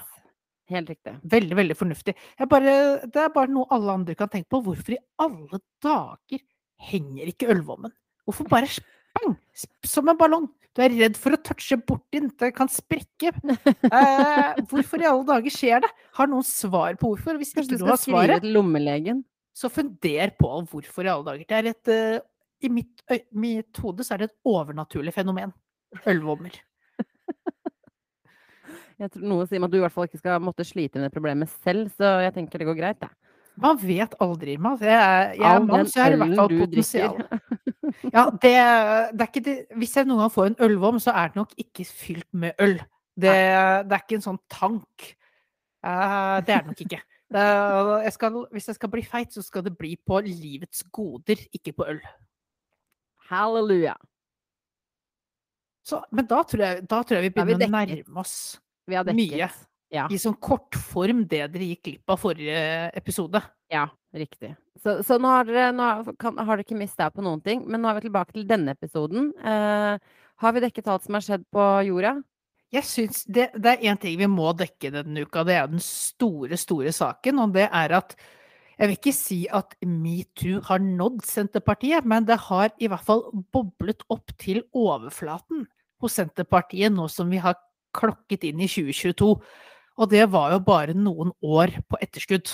[0.70, 1.16] Helt riktig.
[1.26, 2.14] Veldig, veldig fornuftig.
[2.48, 4.62] Bare det er bare noe alle andre kan tenke på.
[4.64, 6.40] Hvorfor i alle dager
[6.80, 7.92] henger ikke ølvommen?
[8.28, 9.38] Hvorfor bare spang,
[9.84, 10.48] som en ballong?
[10.76, 13.34] Du er redd for å touche borti den, det kan sprekke.
[13.90, 15.90] Eh, hvorfor i alle dager skjer det?
[16.14, 17.40] Har noen svar på hvorfor?
[17.42, 19.24] Hvis ikke du du skal har skrive svaret, til lommelegen?
[19.60, 21.46] Så funder på hvorfor i alle dager.
[21.50, 22.20] Det er et uh,
[22.64, 25.52] I mitt, øy, mitt hode så er det et overnaturlig fenomen.
[26.08, 26.56] Ølvommer.
[29.00, 31.08] Jeg tror noe sier meg at du i hvert fall ikke skal måtte slite med
[31.08, 33.14] det problemet selv, så jeg tenker det går greit, jeg.
[33.60, 34.74] Man vet aldri, Irma.
[34.84, 37.16] Jeg er, jeg er mann, så jeg har i hvert fall potensial.
[38.14, 38.52] Ja, det,
[39.16, 41.56] det er ikke det Hvis jeg noen gang får en ølvom, så er det nok
[41.60, 42.76] ikke fylt med øl.
[43.20, 45.08] Det, det er ikke en sånn tank.
[45.84, 47.00] Uh, det er det nok ikke.
[47.30, 51.76] Jeg skal, hvis jeg skal bli feit, så skal det bli på livets goder, ikke
[51.78, 52.00] på øl.
[53.30, 53.96] Halleluja.
[55.86, 58.36] Så, men da tror, jeg, da tror jeg vi er begynner å nærme oss
[58.90, 59.10] Vi har.
[59.16, 59.50] Mye.
[59.90, 60.04] Ja.
[60.14, 62.60] i sånn kortform det dere gikk glipp av forrige
[62.94, 63.40] episode.
[63.74, 64.52] Ja, riktig.
[64.78, 65.88] Så, så nå har dere, nå
[66.22, 68.76] kan, har dere ikke mista på noen ting, men nå er vi tilbake til denne
[68.78, 69.32] episoden.
[69.42, 69.98] Eh,
[70.44, 72.20] har vi dekket alt som har skjedd på jorda?
[72.70, 75.82] Jeg synes det, det er én ting vi må dekke denne uka, det er den
[75.82, 77.42] store, store saken.
[77.42, 78.14] Og det er at
[78.80, 83.26] jeg vil ikke si at metoo har nådd Senterpartiet, men det har i hvert fall
[83.52, 85.66] boblet opp til overflaten
[86.00, 87.58] hos Senterpartiet nå som vi har
[87.98, 89.34] klokket inn i 2022.
[90.00, 92.54] Og det var jo bare noen år på etterskudd.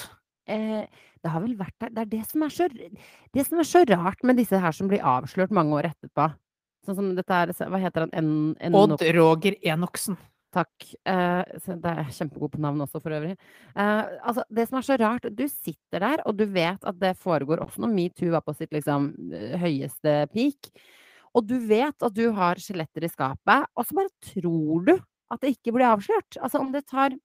[0.50, 0.88] Eh,
[1.22, 1.92] det har vel vært der.
[1.94, 4.90] Det er det som er så, det som er så rart med disse her som
[4.90, 6.32] blir avslørt mange år etterpå.
[6.86, 8.16] Sånn som dette er Hva heter han?
[8.16, 8.32] En,
[8.64, 10.18] en Odd Roger Enoksen.
[10.56, 10.86] Takk.
[11.04, 13.34] Eh, det er kjempegod på navn også, for øvrig.
[13.76, 17.16] Eh, altså, det som er så rart, du sitter der, og du vet at det
[17.20, 20.72] foregår også når metoo var på sitt liksom eh, høyeste peak.
[21.36, 25.42] Og du vet at du har skjeletter i skapet, og så bare tror du at
[25.42, 26.38] det ikke blir avslørt.
[26.40, 27.18] Altså om det tar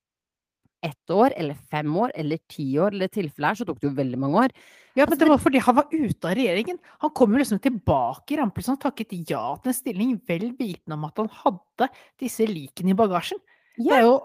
[0.82, 3.88] ett år, eller fem år, eller ti år, eller i tilfelle her så tok det
[3.90, 4.54] jo veldig mange år.
[4.96, 6.80] Ja, Altså, men det var fordi han var ute av regjeringen.
[7.04, 10.96] Han kom jo liksom tilbake i rampelyset og takket ja til en stilling, vel vitende
[10.96, 11.90] om at han hadde
[12.20, 13.38] disse likene i bagasjen.
[13.78, 14.18] Det er jo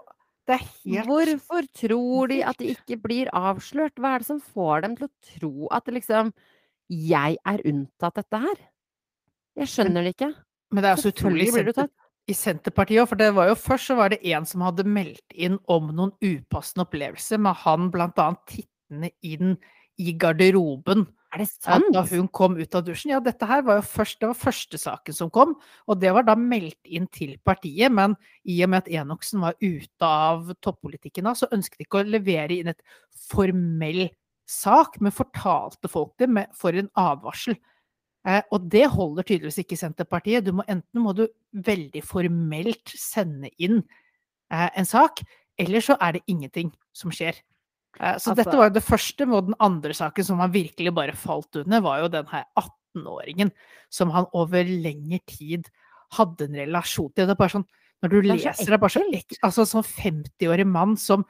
[0.46, 3.96] det er helt Hvorfor tror de at det ikke blir avslørt?
[3.98, 6.30] Hva er det som får dem til å tro at liksom
[6.86, 8.60] Jeg er unntatt dette her?
[9.58, 10.34] Jeg skjønner det ikke.
[10.70, 11.94] Men det er så utrolig blir du tatt.
[12.26, 15.34] I Senterpartiet òg, for det var jo først så var det en som hadde meldt
[15.34, 19.54] inn om noen upassende opplevelser, med han annet tittende inn
[19.96, 21.86] i garderoben Er det sant?
[21.94, 23.12] da hun kom ut av dusjen.
[23.14, 25.54] Ja, dette her var jo først, det var første saken som kom,
[25.86, 29.56] og det var da meldt inn til partiet, men i og med at Enoksen var
[29.62, 32.82] ute av toppolitikken da, så ønsket de ikke å levere inn et
[33.28, 34.08] formell
[34.46, 37.56] sak, men fortalte folk det med, for en advarsel.
[38.26, 40.44] Eh, og det holder tydeligvis ikke Senterpartiet.
[40.46, 43.84] Du må, enten må du veldig formelt sende inn
[44.50, 45.22] eh, en sak,
[45.58, 47.38] eller så er det ingenting som skjer.
[48.00, 50.94] Eh, så Altså- dette var jo det første, og den andre saken som han virkelig
[50.94, 53.52] bare falt under, var jo den her 18-åringen
[53.90, 55.70] som han over lengre tid
[56.12, 57.26] hadde en relasjon til.
[57.26, 57.66] Det er bare sånn,
[58.02, 59.38] når du Det er leser det, er bare så ekkelt.
[59.42, 61.24] Altså sånn 50-årig mann som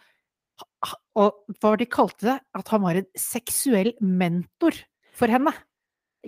[1.14, 2.40] Og hva var det de kalte det?
[2.54, 4.72] At han var en seksuell mentor
[5.12, 5.52] for henne.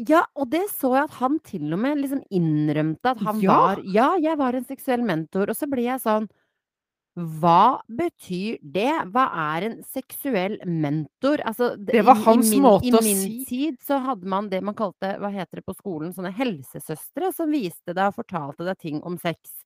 [0.07, 3.55] Ja, og det så jeg at han til og med liksom innrømte at han Ja.
[3.57, 5.49] var Ja, jeg var en seksuell mentor.
[5.51, 6.29] Og så blir jeg sånn
[7.19, 8.93] Hva betyr det?
[9.11, 9.25] Hva
[9.59, 11.39] er en seksuell mentor?
[11.45, 14.63] Altså, Det var i- i hans min, måte I min tid så hadde man det
[14.63, 18.79] man kalte, hva heter det på skolen, sånne helsesøstre som viste deg og fortalte deg
[18.79, 19.65] ting om sex.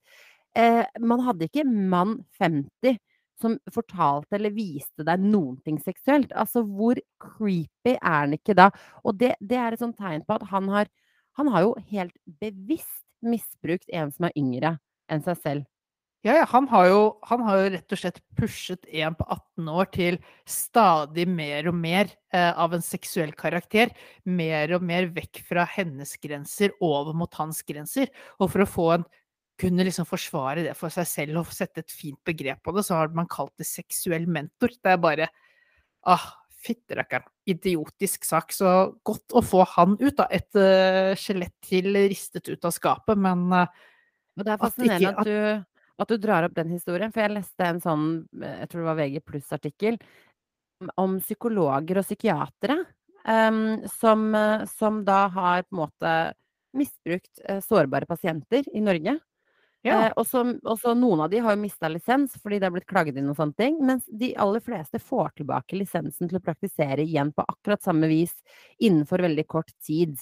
[0.57, 2.99] Eh, man hadde ikke mann 50
[3.41, 6.33] som fortalte eller viste deg noen ting seksuelt.
[6.39, 8.71] Altså, hvor creepy er han ikke da?
[9.07, 10.93] Og det, det er et sånt tegn på at han har
[11.41, 14.75] Han har jo helt bevisst misbrukt en som er yngre
[15.09, 15.63] enn seg selv.
[16.23, 19.71] Ja, ja, han har, jo, han har jo rett og slett pushet en på 18
[19.73, 23.91] år til stadig mer og mer eh, av en seksuell karakter.
[24.23, 28.13] Mer og mer vekk fra hennes grenser, over mot hans grenser.
[28.39, 29.09] Og for å få en
[29.63, 32.99] kunne liksom forsvare det for seg selv og sette et fint begrep på det, så
[32.99, 34.75] har man kalt det seksuell mentor.
[34.75, 35.29] Det er bare
[36.11, 36.31] ah,
[36.63, 37.27] Fytterakkeren.
[37.51, 38.53] Idiotisk sak.
[38.55, 38.69] Så
[39.03, 40.29] godt å få han ut, da.
[40.31, 43.67] Et uh, skjelett til ristet ut av skapet, men uh,
[44.39, 47.25] Og det er At fascinerende ikke- at, du, at du drar opp den historien, for
[47.25, 48.07] jeg leste en sånn,
[48.41, 49.99] eh, jeg tror det var VG pluss-artikkel,
[50.99, 52.79] om psykologer og psykiatere
[53.23, 54.25] um, som,
[54.67, 56.15] som da har på en måte
[56.75, 59.19] misbrukt sårbare pasienter i Norge.
[59.83, 59.97] Ja.
[60.07, 63.19] Eh, og så noen av de har jo mista lisens fordi det er blitt klaget
[63.19, 67.33] inn og sånne ting, mens de aller fleste får tilbake lisensen til å praktisere igjen
[67.35, 68.37] på akkurat samme vis
[68.79, 70.15] innenfor veldig kort tid.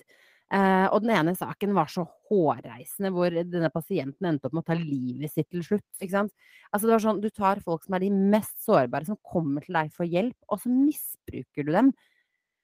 [0.51, 4.71] Eh, og den ene saken var så hårreisende, hvor denne pasienten endte opp med å
[4.73, 5.87] ta livet sitt til slutt.
[6.01, 6.35] Ikke sant?
[6.73, 9.77] Altså det var sånn, Du tar folk som er de mest sårbare, som kommer til
[9.79, 11.93] deg for hjelp, og så misbruker du dem.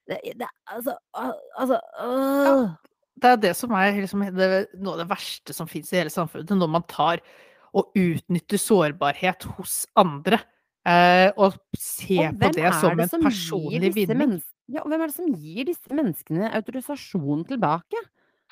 [0.06, 2.66] Det, det, altså, altså øh.
[3.16, 6.12] Det er det som er liksom det, noe av det verste som fins i hele
[6.12, 7.22] samfunnet, når man tar
[7.76, 10.40] og utnytter sårbarhet hos andre.
[10.86, 14.36] Eh, og ser Og på det som det en som personlig vinning.
[14.70, 18.02] Ja, og hvem er det som gir disse menneskene autorisasjon tilbake?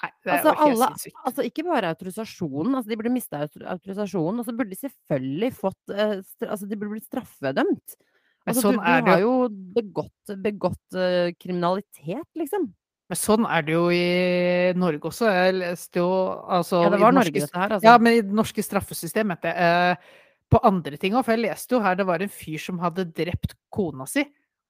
[0.02, 0.88] Nei, det er Altså, alle,
[1.28, 5.94] altså ikke bare autorisasjonen, altså de burde mista autorisasjonen, og så burde de selvfølgelig fått
[5.94, 6.16] eh,
[6.48, 7.96] Altså de burde blitt straffedømt.
[8.44, 9.34] Altså sånn du, du det har jo
[9.78, 12.66] begått, begått uh, kriminalitet, liksom.
[13.14, 15.28] Men sånn er det jo i Norge også.
[15.30, 16.10] Jeg leste jo
[16.50, 17.86] altså Ja, det var Norge norske, dette her, altså.
[17.86, 19.94] Ja, men i det norske straffesystemet, mente jeg.
[19.94, 20.22] Eh,
[20.54, 23.06] på andre ting òg, for jeg leste jo her det var en fyr som hadde
[23.16, 24.22] drept kona si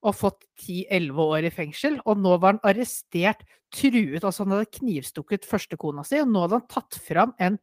[0.05, 3.41] og fått 10-11 år i fengsel, og nå var han arrestert,
[3.73, 7.57] truet Altså han hadde knivstukket første kona si, og nå hadde han tatt fram en,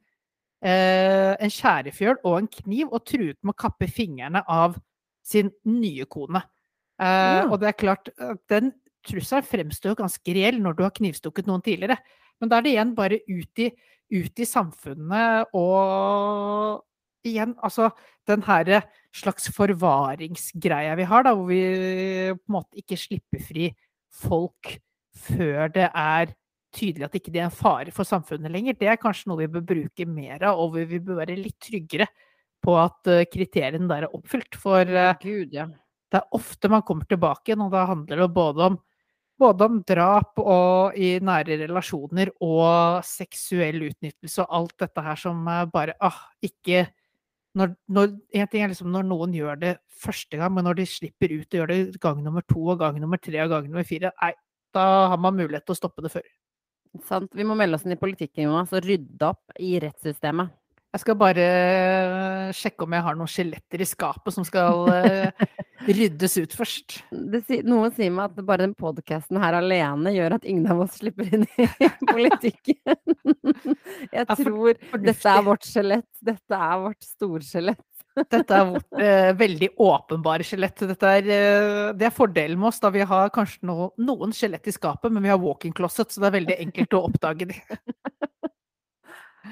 [0.66, 4.74] eh, en skjærefjøl og en kniv og truet med å kappe fingrene av
[5.22, 6.42] sin nye kone.
[6.98, 7.46] Eh, Ja.
[7.48, 8.10] Og det er klart,
[8.50, 8.72] den
[9.06, 11.98] trusselen fremstår jo ganske reell når du har knivstukket noen tidligere.
[12.40, 13.68] Men da er det igjen bare ut i,
[14.18, 16.82] ut i samfunnet og
[17.26, 17.90] igjen, altså
[18.26, 18.82] den her
[19.14, 21.62] slags forvaringsgreia vi har, da, hvor vi
[22.34, 23.68] på en måte ikke slipper fri
[24.22, 24.76] folk
[25.22, 26.32] før det er
[26.72, 29.50] tydelig at ikke de er en fare for samfunnet lenger, det er kanskje noe vi
[29.52, 32.08] bør bruke mer av, og vi bør være litt tryggere
[32.62, 34.56] på at eh, kriteriene der er oppfylt.
[34.60, 35.66] For eh, Gud, ja.
[36.12, 38.80] det er ofte man kommer tilbake igjen, og da handler det både om,
[39.42, 45.46] både om drap og i nære relasjoner og seksuell utnyttelse og alt dette her som
[45.50, 46.86] eh, bare ah, ikke
[47.58, 50.86] når, når, En ting er liksom når noen gjør det første gang, men når de
[50.88, 53.84] slipper ut og gjør det gang nummer to og gang nummer tre og gang nummer
[53.84, 54.32] fire, nei,
[54.72, 56.24] da har man mulighet til å stoppe det før.
[57.08, 57.28] Sant.
[57.36, 60.52] Vi må melde oss inn i politikken, Jonas, og rydde opp i rettssystemet.
[60.92, 65.44] Jeg skal bare eh, sjekke om jeg har noen skjeletter i skapet som skal eh,
[65.88, 66.98] ryddes ut først.
[67.10, 70.98] Det, noen sier meg at bare den podkasten her alene gjør at ingen av oss
[71.00, 71.68] slipper inn i
[72.12, 72.98] politikken.
[74.12, 76.10] Jeg tror dette er vårt skjelett.
[76.22, 77.86] Dette er vårt storskjelett.
[78.12, 80.84] Dette er vårt eh, veldig åpenbare skjelett.
[80.84, 84.74] Er, eh, det er fordelen med oss, da vi har kanskje no, noen skjelett i
[84.74, 87.60] skapet, men vi har walk-in closet, så det er veldig enkelt å oppdage de.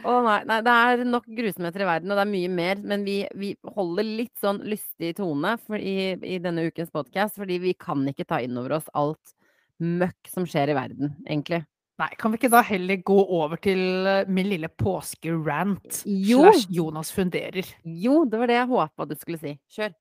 [0.06, 2.80] Å nei, nei, det er nok grusomheter i verden, og det er mye mer.
[2.92, 7.58] Men vi, vi holder litt sånn lystig tone for i, i denne ukens podkast, fordi
[7.62, 9.34] vi kan ikke ta inn over oss alt
[9.80, 11.62] møkk som skjer i verden, egentlig.
[12.00, 16.46] Nei, kan vi ikke da heller gå over til eh, min lille påskerant Jo.
[16.46, 17.66] slash Jonas funderer?
[17.84, 19.52] Jo, det var det jeg håpa du skulle si.
[19.74, 19.92] Kjør.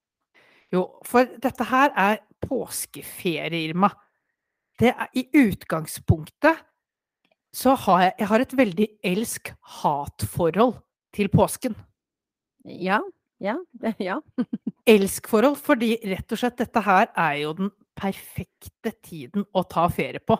[0.71, 3.89] Jo, for dette her er påskeferie, Irma.
[4.79, 6.61] Det er i utgangspunktet
[7.55, 10.75] så har jeg, jeg har et veldig elsk-hat-forhold
[11.15, 11.77] til påsken.
[12.65, 12.99] Ja.
[13.39, 13.55] Ja.
[13.99, 14.19] ja.
[14.89, 20.21] Elsk-forhold, fordi rett og slett dette her er jo den perfekte tiden å ta ferie
[20.23, 20.37] på.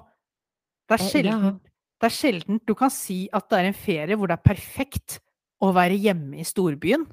[0.89, 1.57] Det er Eh, sjelden,
[1.99, 5.19] det er sjelden du kan si at det er en ferie hvor det er perfekt
[5.61, 7.05] å være hjemme i storbyen.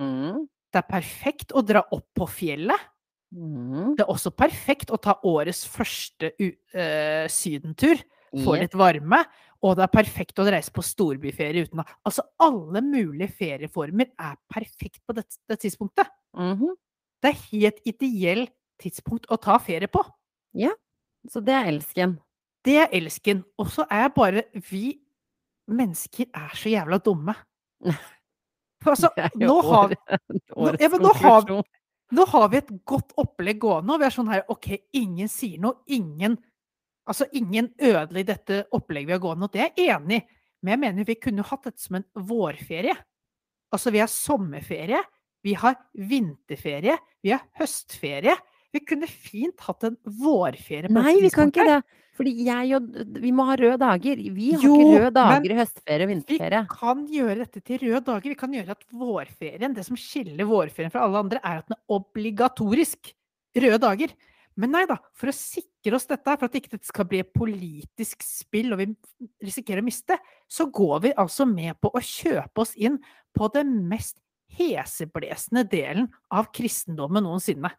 [0.00, 0.44] Mm.
[0.72, 2.92] Det er perfekt å dra opp på fjellet.
[3.34, 3.96] Mm.
[3.96, 7.98] Det er også perfekt å ta årets første u eh, sydentur,
[8.32, 8.60] få Yes.
[8.66, 9.24] litt varme.
[9.62, 14.36] Og det er perfekt å reise på storbyferie uten å Altså, alle mulige ferieformer er
[14.52, 16.06] perfekt på dette, det tidspunktet.
[16.36, 16.74] Mhm.
[17.22, 18.48] Det er helt ideell
[18.80, 20.04] tidspunkt å ta ferie på.
[20.54, 20.70] Ja.
[21.28, 22.18] Så det er elsken.
[22.62, 23.44] Det er elsken.
[23.58, 25.00] Og så er bare Vi
[25.68, 27.34] mennesker er så jævla dumme.
[28.86, 29.96] Altså, nå har, vi
[30.54, 31.64] årets ja, nå har- konklusjon.
[32.12, 35.58] nå har vi et godt opplegg gående, og vi er sånn her OK, ingen sier
[35.58, 35.80] noe.
[35.88, 36.36] Ingen
[37.06, 40.26] Altså, ingen ødelegger dette opplegget vi har gående, og det er jeg enig i.
[40.64, 42.96] Men jeg mener vi kunne hatt dette som en vårferie.
[43.74, 45.02] Altså, vi har sommerferie,
[45.46, 48.34] vi har vinterferie, vi har høstferie.
[48.74, 51.78] Vi kunne fint hatt en vårferie Nei, vi kan ikke det.
[52.16, 52.86] Fordi jeg og
[53.20, 54.20] Vi må ha røde dager.
[54.34, 56.62] Vi har Jo, ikke røde dager i høstferie og vinterferie.
[56.64, 58.28] Vi kan gjøre dette til røde dager.
[58.32, 61.76] Vi kan gjøre at vårferien Det som skiller vårferien fra alle andre, er at den
[61.76, 63.12] er obligatorisk
[63.56, 64.16] røde dager.
[64.56, 67.32] Men nei da, for å sikre oss dette, for at ikke dette skal bli et
[67.32, 68.88] politisk spill og vi
[69.44, 70.18] risikerer å miste,
[70.48, 72.98] så går vi altså med på å kjøpe oss inn
[73.36, 74.18] på den mest
[74.56, 77.70] heseblesende delen av kristendommen noensinne.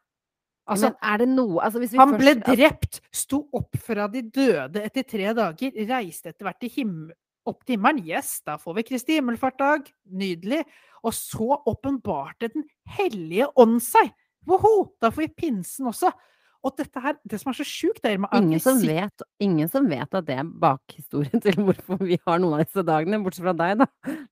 [0.67, 4.83] Altså, er noe altså hvis vi han først- ble drept, sto opp fra de døde
[4.83, 7.15] etter tre dager, reiste etter hvert til himmel
[7.47, 8.03] opp til himmelen.
[8.05, 9.87] Yes, da får vi Kristi himmelfartsdag.
[10.11, 10.63] Nydelig.
[11.03, 12.65] Og så åpenbarte Den
[12.97, 14.11] hellige ånd seg.
[14.47, 14.93] Woho!
[15.01, 16.11] Da får vi pinsen også.
[16.67, 18.17] Og dette her, det som er så sjukt, er.
[18.35, 22.57] Ingen som, vet, ingen som vet at det er bakhistorien til hvorfor vi har noen
[22.57, 23.87] av disse dagene, bortsett fra deg, da.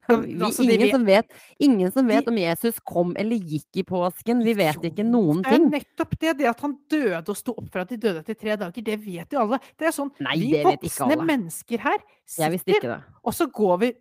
[0.10, 3.86] Vi, altså, ingen, vet- som vet, ingen som vet om Jesus kom eller gikk i
[3.88, 4.43] påsken.
[4.45, 5.69] Vi vet ikke noen noen Det er ting.
[5.71, 6.34] nettopp det.
[6.41, 9.32] Det at han døde og sto opp fra de døde etter tre dager, det vet
[9.32, 9.60] jo alle.
[9.80, 13.93] Det er sånn, Nei, vi voksne mennesker her sitter, og så går vi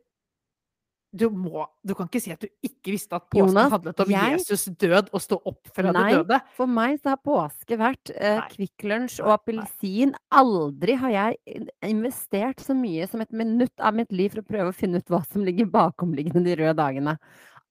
[1.15, 4.11] du, må, du kan ikke si at du ikke visste at påsken Jonas, handlet om
[4.11, 6.03] jeg- Jesus død og stå opp fra Nei.
[6.13, 6.41] de døde.
[6.57, 10.15] For meg så har påske vært eh, Kvikk Lunsj og appelsin.
[10.35, 14.73] Aldri har jeg investert så mye som et minutt av mitt liv for å prøve
[14.73, 17.17] å finne ut hva som ligger bakomliggende de røde dagene.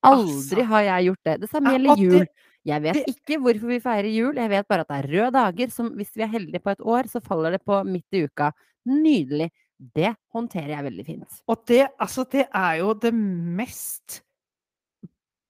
[0.03, 0.65] Aldri Altså.
[0.67, 1.36] har jeg gjort det.
[1.41, 2.25] Det samme gjelder jul.
[2.65, 5.71] Jeg vet ikke hvorfor vi feirer jul, jeg vet bare at det er røde dager
[5.71, 8.53] som hvis vi er heldige på et år, så faller det på midt i uka.
[8.88, 9.49] Nydelig.
[9.96, 11.41] Det håndterer jeg veldig fint.
[11.52, 14.22] Og det, altså, det er jo det mest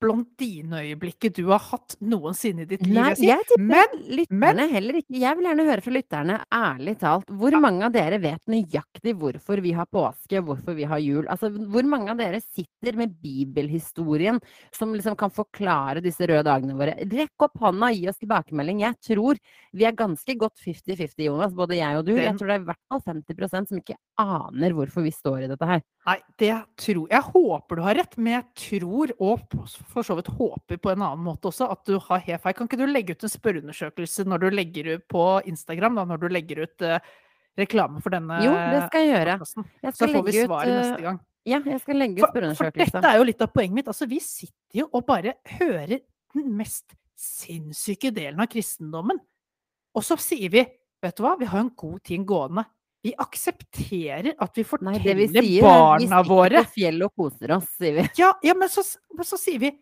[0.04, 2.98] blondineøyeblikket du har hatt noensinne i ditt liv.
[2.98, 5.16] Nei, jeg jeg tipper Men, lytterne heller ikke.
[5.22, 7.32] Jeg vil gjerne høre fra lytterne, ærlig talt.
[7.42, 11.26] Hvor mange av dere vet nøyaktig hvorfor vi har påske, hvorfor vi har jul?
[11.32, 14.40] Altså, hvor mange av dere sitter med bibelhistorien
[14.76, 16.96] som liksom kan forklare disse røde dagene våre?
[17.14, 18.84] Rekk opp hånda og gi oss tilbakemelding.
[18.86, 19.42] Jeg tror
[19.74, 22.16] vi er ganske godt 50-50, Jonas, både jeg og du.
[22.18, 25.52] Jeg tror det er i hvert fall 50% som ikke aner hvorfor vi står i
[25.52, 25.82] dette her.
[26.08, 29.44] nei, det tror Jeg håper du har rett, men jeg tror, og
[29.94, 32.56] for så vidt håper på en annen måte også, at du har helt feil.
[32.58, 36.24] Kan ikke du legge ut en spørreundersøkelse når du legger ut på Instagram, da, når
[36.24, 36.98] du legger ut uh,
[37.60, 39.38] reklame for denne Jo, det skal jeg gjøre.
[39.44, 41.22] Jeg skal Så får vi svar ut eh, neste gang.
[41.44, 43.92] Ja, jeg skal legge ut For, for dette er jo litt av poenget mitt.
[43.92, 45.98] Altså, vi sitter jo og bare hører
[46.34, 49.20] den mest sinnssyke delen av kristendommen.
[49.94, 50.64] Og så sier vi,
[51.04, 52.66] vet du hva, vi har en god ting gående.
[53.04, 55.98] Vi aksepterer at vi Nei, det vi forteller sier våre.
[56.00, 58.06] vi barna våre på fjellet og koser oss, sier vi.
[58.22, 58.84] Ja, ja men, så,
[59.28, 59.74] så sier vi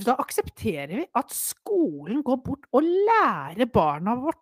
[0.00, 4.40] Da aksepterer vi at skolen går bort og lærer barna vårt,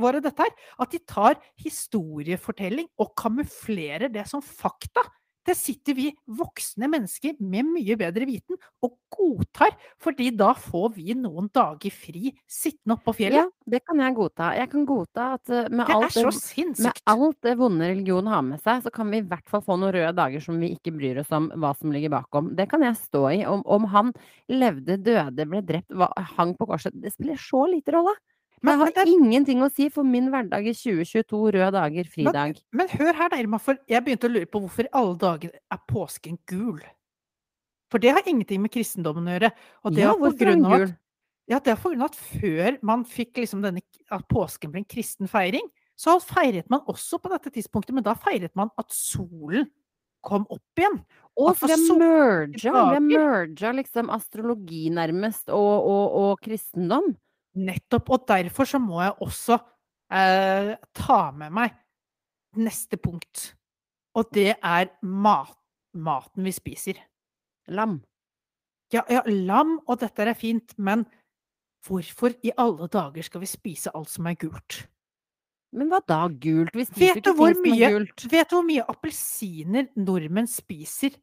[0.00, 0.50] våre dette her.
[0.82, 5.04] At de tar historiefortelling og kamuflerer det som fakta.
[5.46, 11.14] Det sitter vi voksne mennesker med mye bedre viten og godtar, fordi da får vi
[11.18, 14.50] noen dager fri sittende oppe på Ja, det kan jeg godta.
[14.58, 18.44] Jeg kan godta at eh, med det alt det, med alt det vonde religion har
[18.46, 20.94] med seg, så kan vi i hvert fall få noen røde dager som vi ikke
[20.96, 22.52] bryr oss om hva som ligger bakom.
[22.58, 23.40] Det kan jeg stå i.
[23.48, 24.12] Om, om han
[24.52, 25.96] levde, døde, ble drept,
[26.36, 28.14] hang på korset, det spiller så lite rolle.
[28.62, 32.60] Det har men det- ingenting å si for min hverdag i 2022, røde dager, fridag.
[32.72, 35.78] Men hør her, Irma, for jeg begynte å lure på hvorfor i alle dager er
[35.88, 36.80] påsken gul?
[37.90, 39.52] For det har ingenting med kristendommen å gjøre.
[39.84, 40.82] Og det Ja, er på grunn av gul?
[40.88, 40.96] at,
[41.48, 44.78] ja, det er på grunn av at før man fikk liksom denne, at påsken ble
[44.78, 45.66] en kristen feiring,
[45.98, 49.66] så feiret man også på dette tidspunktet, men da feiret man at solen
[50.22, 51.00] kom opp igjen.
[51.36, 57.16] Og for så merga, merga liksom astrologi nærmest, og, og, og kristendom.
[57.58, 58.10] Nettopp.
[58.10, 59.58] Og derfor så må jeg også
[60.12, 61.74] eh, ta med meg
[62.60, 63.54] neste punkt.
[64.14, 65.56] Og det er mat,
[65.94, 67.00] maten vi spiser.
[67.70, 68.00] Lam.
[68.90, 71.04] Ja, ja, lam og dette er fint, men
[71.86, 74.80] hvorfor i alle dager skal vi spise alt som er gult?
[75.70, 76.74] Men hva da gult?
[76.74, 78.24] Vi spiser Vet ikke ting som er gult.
[78.32, 81.14] vet du hvor mye appelsiner nordmenn spiser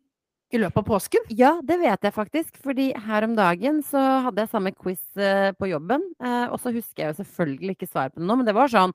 [0.54, 1.26] i løpet av påsken?
[1.36, 5.52] Ja, det vet jeg faktisk, fordi her om dagen så hadde jeg samme quiz eh,
[5.60, 8.48] på jobben, eh, og så husker jeg jo selvfølgelig ikke svaret på det nå, men
[8.48, 8.94] det var sånn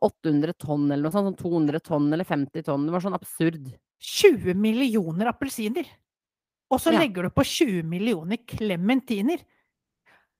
[0.00, 3.68] 800 tonn eller noe sånt, sånn 200 tonn eller 50 tonn, det var sånn absurd.
[4.04, 5.86] 20 millioner appelsiner.
[6.72, 7.00] Og så Ja.
[7.04, 9.38] legger du på 20 millioner klementiner.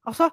[0.08, 0.30] Altså,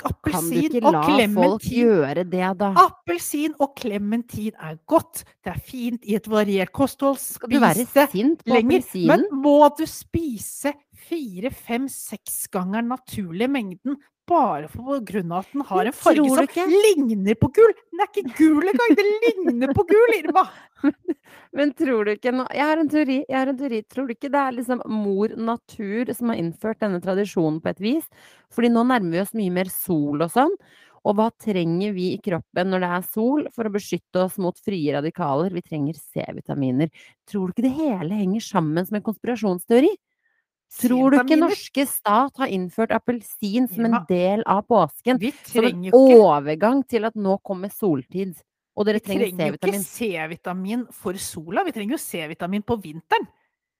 [0.00, 2.70] Kan du appelsin ikke og la folk klementin gjøre det, da?
[2.82, 5.24] Appelsin og klementin er godt.
[5.44, 7.20] Det er fint i et variert kosthold.
[7.22, 8.88] Skal du være sint på lenger.
[9.12, 15.54] Men må du spise fire, fem, seks ganger naturlig mengden bare på grunn av at
[15.54, 17.72] den har en farge som ligner på gul?
[17.90, 18.94] Den er ikke gul engang!
[18.98, 20.44] Det ligner på gul, Irma!
[21.56, 23.18] Men tror du ikke Jeg har en teori.
[23.28, 23.82] Jeg har en teori.
[23.90, 27.82] Tror du ikke det er liksom mor natur som har innført denne tradisjonen på et
[27.82, 28.06] vis?
[28.52, 30.54] Fordi nå nærmer vi oss mye mer sol og sånn.
[31.02, 34.58] Og hva trenger vi i kroppen når det er sol for å beskytte oss mot
[34.62, 35.50] frie radikaler?
[35.54, 36.92] Vi trenger C-vitaminer.
[37.28, 39.90] Tror du ikke det hele henger sammen som en konspirasjonsteori?
[40.80, 45.18] Tror du ikke norske stat har innført appelsin som en del av påsken?
[45.20, 48.38] Vi Som en ikke overgang til at nå kommer soltid.
[48.72, 49.52] Og dere trenger C-vitamin.
[49.52, 50.86] Vi trenger jo ikke C-vitamin.
[50.96, 53.28] For sola, vi trenger jo C-vitamin på vinteren.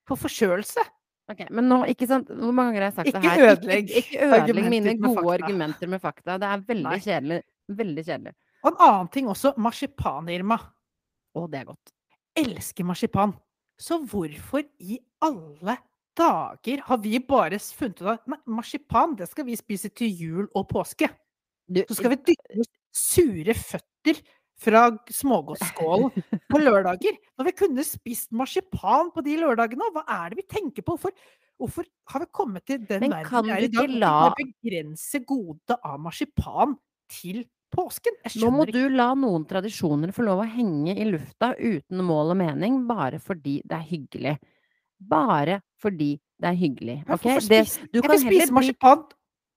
[0.09, 0.85] For forkjølelse.
[1.33, 3.45] Ok, men nå, ikke sant, hvor mange ganger har jeg sagt det her?
[3.53, 6.37] ødelegg ikke, ikke ødelegg mine gode argumenter med fakta.
[6.43, 6.99] Det er veldig Nei.
[7.07, 7.39] kjedelig.
[7.73, 8.35] Veldig kjedelig.
[8.63, 10.59] Og en annen ting også, marsipan, Irma.
[11.33, 11.95] Å, det er godt.
[12.43, 13.33] Elsker marsipan.
[13.81, 15.79] Så hvorfor i alle
[16.19, 20.47] dager har vi bare funnet ut at nei, marsipan, det skal vi spise til jul
[20.53, 21.11] og påske.
[21.89, 24.19] Så skal vi dytte sure føtter
[24.63, 29.89] fra smågodtskålen på lørdager, når vi kunne spist marsipan på de lørdagene.
[29.95, 30.99] Hva er det vi tenker på?
[30.99, 31.17] Hvorfor
[31.63, 36.01] hvorfor har vi kommet til den verden vi er i dag, la Begrense godet av
[36.03, 36.75] marsipan
[37.13, 38.19] til påsken?
[38.43, 42.41] Nå må du la noen tradisjoner få lov å henge i lufta uten mål og
[42.43, 44.35] mening, bare fordi det er hyggelig.
[44.99, 47.39] Bare fordi det er hyggelig, Okay?
[47.51, 47.63] Det
[47.93, 48.79] du kan heller bli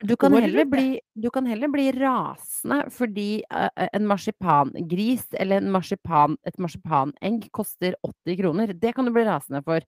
[0.06, 5.72] du kan heller bli du kan heller bli rasende fordi, eh, en marsipangris eller en
[5.72, 8.74] marsipan et marsipanegg koster 80 kroner.
[8.74, 9.80] Det kan du bli rasende for.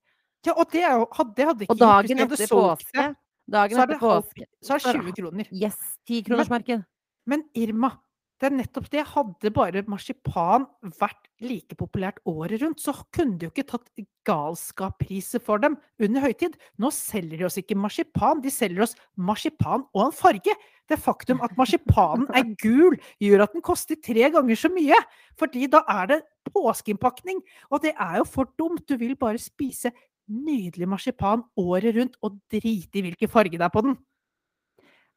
[0.46, 3.06] Ja, og det er jo had det hadde ikke gjort hvis dagen hadde etter påske
[3.48, 5.48] dagen Så er det etter påske så er så er det 20 kroner.
[5.52, 6.84] Yes, Men tikronersmarked.
[7.26, 7.90] men Irma,
[8.38, 9.02] det er nettopp det.
[9.12, 10.66] Hadde bare marsipan
[11.00, 13.88] vært like populært året rundt, så kunne de jo ikke tatt
[14.28, 16.54] galskapspriser for dem under høytid.
[16.78, 20.54] Nå selger de oss ikke marsipan, de selger oss marsipan og en farge.
[20.88, 24.98] Det faktum at marsipanen er gul, gjør at den koster tre ganger så mye.
[25.38, 26.20] Fordi da er det
[26.52, 27.42] påskeinnpakning.
[27.72, 28.86] Og det er jo for dumt.
[28.88, 29.92] Du vil bare spise
[30.28, 33.98] nydelig marsipan året rundt og drite i hvilken farge det er på den.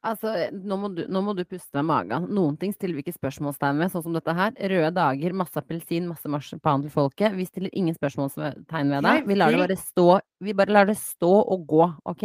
[0.02, 2.24] Altså, nå må du nå må du puste med magen.
[2.34, 4.54] Noen ting stiller vi ikke spørsmålstegn ved, sånn som dette her.
[4.72, 7.36] Røde dager, masse appelsin, masse marsipan til folket.
[7.36, 9.12] Vi stiller ingen spørsmålstegn ved det.
[9.28, 10.06] Vi lar det bare stå
[10.42, 12.24] vi bare lar det stå og gå, OK?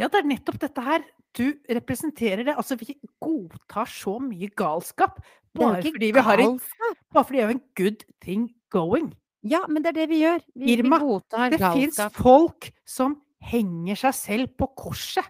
[0.00, 1.04] Ja, det er nettopp dette her.
[1.36, 2.56] Du representerer det.
[2.56, 7.02] Altså, vi godtar så mye galskap Det bare fordi vi har en galskap!
[7.12, 9.12] bare fordi vi har en good thing going.
[9.44, 10.40] Ja, men det er det vi gjør.
[10.54, 15.28] Vi vi Irma, godtar det fins folk som henger seg selv på korset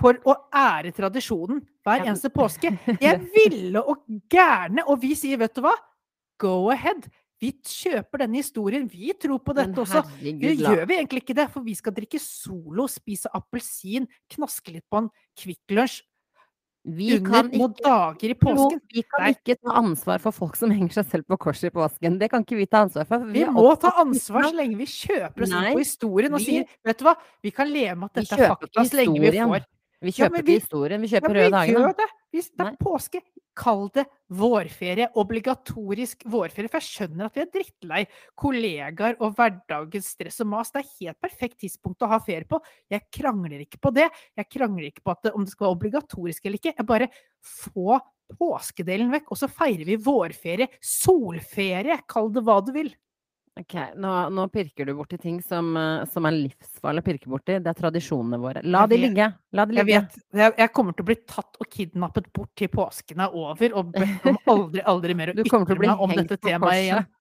[0.00, 2.72] for å ære tradisjonen hver eneste påske.
[3.04, 5.76] Jeg ville og gærne, og vi sier, vet du hva?
[6.40, 7.08] Go ahead.
[7.40, 8.84] Vi kjøper denne historien.
[8.92, 10.02] Vi tror på dette også.
[10.20, 14.84] Det gjør vi egentlig ikke det, for vi skal drikke Solo, spise appelsin, knaske litt
[14.92, 15.08] på en
[15.40, 16.02] Kvikk Lunsj
[16.84, 18.78] Vi under kan ikke dager i påsken.
[18.92, 19.32] vi kan Nei.
[19.36, 22.20] ikke ta ansvar for folk som henger seg selv på korset i påsken.
[22.20, 23.24] Det kan ikke vi ta ansvar for.
[23.24, 26.46] Vi, Vi må ta ansvar så lenge vi kjøper oss inn på historien og vi
[26.48, 29.32] sier vet du hva, vi kan leve med at dette er fakta så lenge vi
[29.36, 29.68] får
[30.00, 31.80] Vi Ja, kjøper ikke historien, vi kjøper ja, røde vi dagene.
[31.84, 32.08] gjør det!
[32.32, 32.70] Hvis det Nei.
[32.72, 33.20] er påske,
[33.60, 35.08] kall det vårferie.
[35.20, 36.70] Obligatorisk vårferie.
[36.70, 38.00] For jeg skjønner at vi er drittlei
[38.38, 40.70] kollegaer og hverdagens stress og mas.
[40.72, 42.60] Det er helt perfekt tidspunkt å ha ferie på.
[42.88, 44.06] Jeg krangler ikke på det.
[44.38, 46.74] Jeg krangler ikke på det, om det skal være obligatorisk eller ikke.
[46.78, 47.10] Jeg bare
[47.44, 47.98] få
[48.38, 50.70] påskedelen vekk, og så feirer vi vårferie.
[50.80, 51.98] Solferie!
[52.08, 52.94] Kall det hva du vil.
[53.60, 57.58] Ok, nå, nå pirker du borti ting som, eh, som er livsfarlig å pirke borti.
[57.60, 58.62] Det er tradisjonene våre.
[58.64, 59.26] La de ligge.
[59.56, 62.70] La de Jeg vet, jeg, jeg kommer til å bli tatt og kidnappet bort til
[62.72, 66.84] påsken er over, og bedt om aldri, aldri mer å ytre meg om dette temaet
[66.86, 67.08] igjen.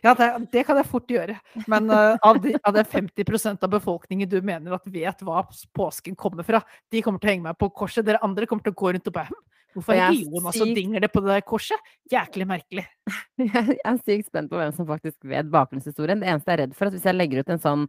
[0.00, 1.34] Ja, det, det kan jeg fort gjøre.
[1.68, 5.42] Men uh, av, de, av den 50% av befolkningen du mener at vet hva
[5.76, 6.62] påsken kommer fra,
[6.92, 8.04] de kommer til å henge meg på korset.
[8.06, 9.36] Dere andre kommer til å gå rundt og bare
[9.74, 11.92] Hvorfor er Jonas og dingler det på det der korset?
[12.10, 12.84] Jæklig merkelig.
[13.42, 16.22] Jeg er sykt spent på hvem som faktisk vet bakgrunnshistorien.
[16.22, 17.82] Det eneste jeg er redd for, at hvis jeg legger ut en sånn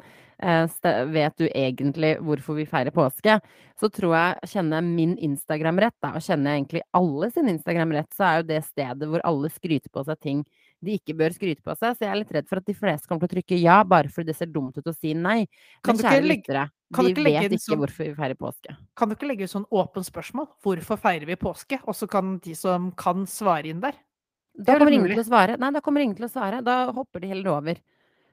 [0.44, 3.38] eh, Vet du egentlig hvorfor vi feirer påske?
[3.80, 7.52] Så tror jeg, kjenner jeg min Instagram rett, da, og kjenner jeg egentlig alle sin
[7.54, 10.44] Instagram rett, så er jo det stedet hvor alle skryter på seg ting
[10.84, 11.96] de ikke bør skryte på seg.
[11.98, 14.10] Så jeg er litt redd for at de fleste kommer til å trykke ja, bare
[14.10, 15.46] fordi det ser dumt ut å si nei.
[15.84, 16.66] Kan Men du kjære lyttere,
[16.96, 18.78] de vi vet ikke sånn- hvorfor vi feirer påske.
[18.96, 20.48] Kan du ikke legge ut sånn åpent spørsmål?
[20.64, 21.80] Hvorfor feirer vi påske?
[21.88, 23.94] Og så kan de som kan, svare inn der.
[24.58, 25.58] Da er kommer ingen til å svare.
[25.60, 26.64] Nei, da kommer ingen til å svare.
[26.64, 27.76] Da hopper de heller over.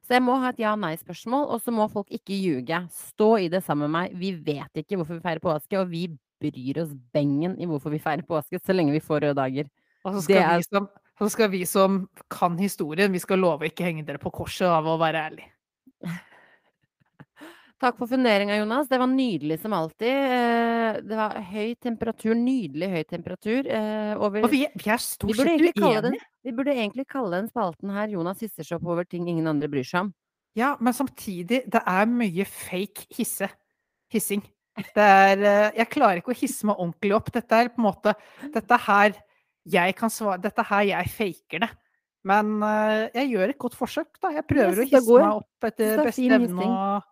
[0.02, 2.88] Så jeg må ha et ja-nei-spørsmål, og så må folk ikke ljuge.
[2.90, 4.18] Stå i det sammen med meg.
[4.18, 6.08] Vi vet ikke hvorfor vi feirer påske, og vi
[6.42, 9.70] bryr oss bengen i hvorfor vi feirer påske, så lenge vi får røde dager.
[10.04, 10.88] Og så Det skal, er- vi som,
[11.22, 12.02] så skal vi som
[12.32, 15.48] kan historien, vi skal love å ikke henge dere på korset av å være ærlig.
[17.82, 18.86] Takk for funderinga, Jonas.
[18.86, 20.06] Det var nydelig som alltid.
[20.12, 23.66] Eh, Det var høy temperatur, nydelig høy temperatur.
[23.66, 27.48] eh, Over Og vi, vi er stort sett kalle den, vi burde egentlig kalle den
[27.50, 30.12] spalten her 'Jonas hisser seg opp over ting ingen andre bryr seg om'.
[30.54, 33.48] Ja, men samtidig, det er mye fake hisse.
[34.12, 34.42] Hissing.
[34.94, 37.32] Det er eh, Jeg klarer ikke å hisse meg ordentlig opp.
[37.32, 38.14] Dette er på en måte
[38.52, 39.16] Dette her
[39.68, 41.70] jeg kan svare Dette her jeg faker det.
[42.28, 44.30] Men uh, jeg gjør et godt forsøk, da.
[44.36, 47.08] Jeg prøver å det er hisse meg opp etter er beste evne og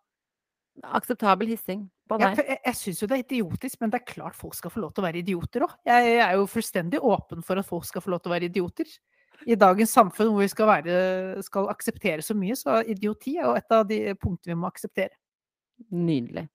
[0.97, 4.55] Akseptabel hissing Ja, jeg, jeg syns jo det er idiotisk, men det er klart folk
[4.57, 5.75] skal få lov til å være idioter òg.
[5.87, 8.49] Jeg, jeg er jo fullstendig åpen for at folk skal få lov til å være
[8.49, 8.95] idioter.
[9.47, 10.97] I dagens samfunn hvor vi skal, være,
[11.47, 15.15] skal akseptere så mye, så idioti er jo et av de punktene vi må akseptere.
[15.95, 16.49] Nydelig.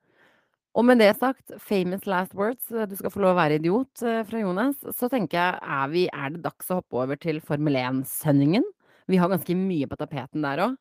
[0.76, 4.02] Og med det sagt, famous last words, eh, du skal få lov å være idiot
[4.04, 7.40] eh, fra Jonas, så tenker jeg, er, vi, er det dags å hoppe over til
[7.46, 8.66] Formel 1-sendingen?
[9.08, 10.76] Vi har ganske mye på tapeten der òg.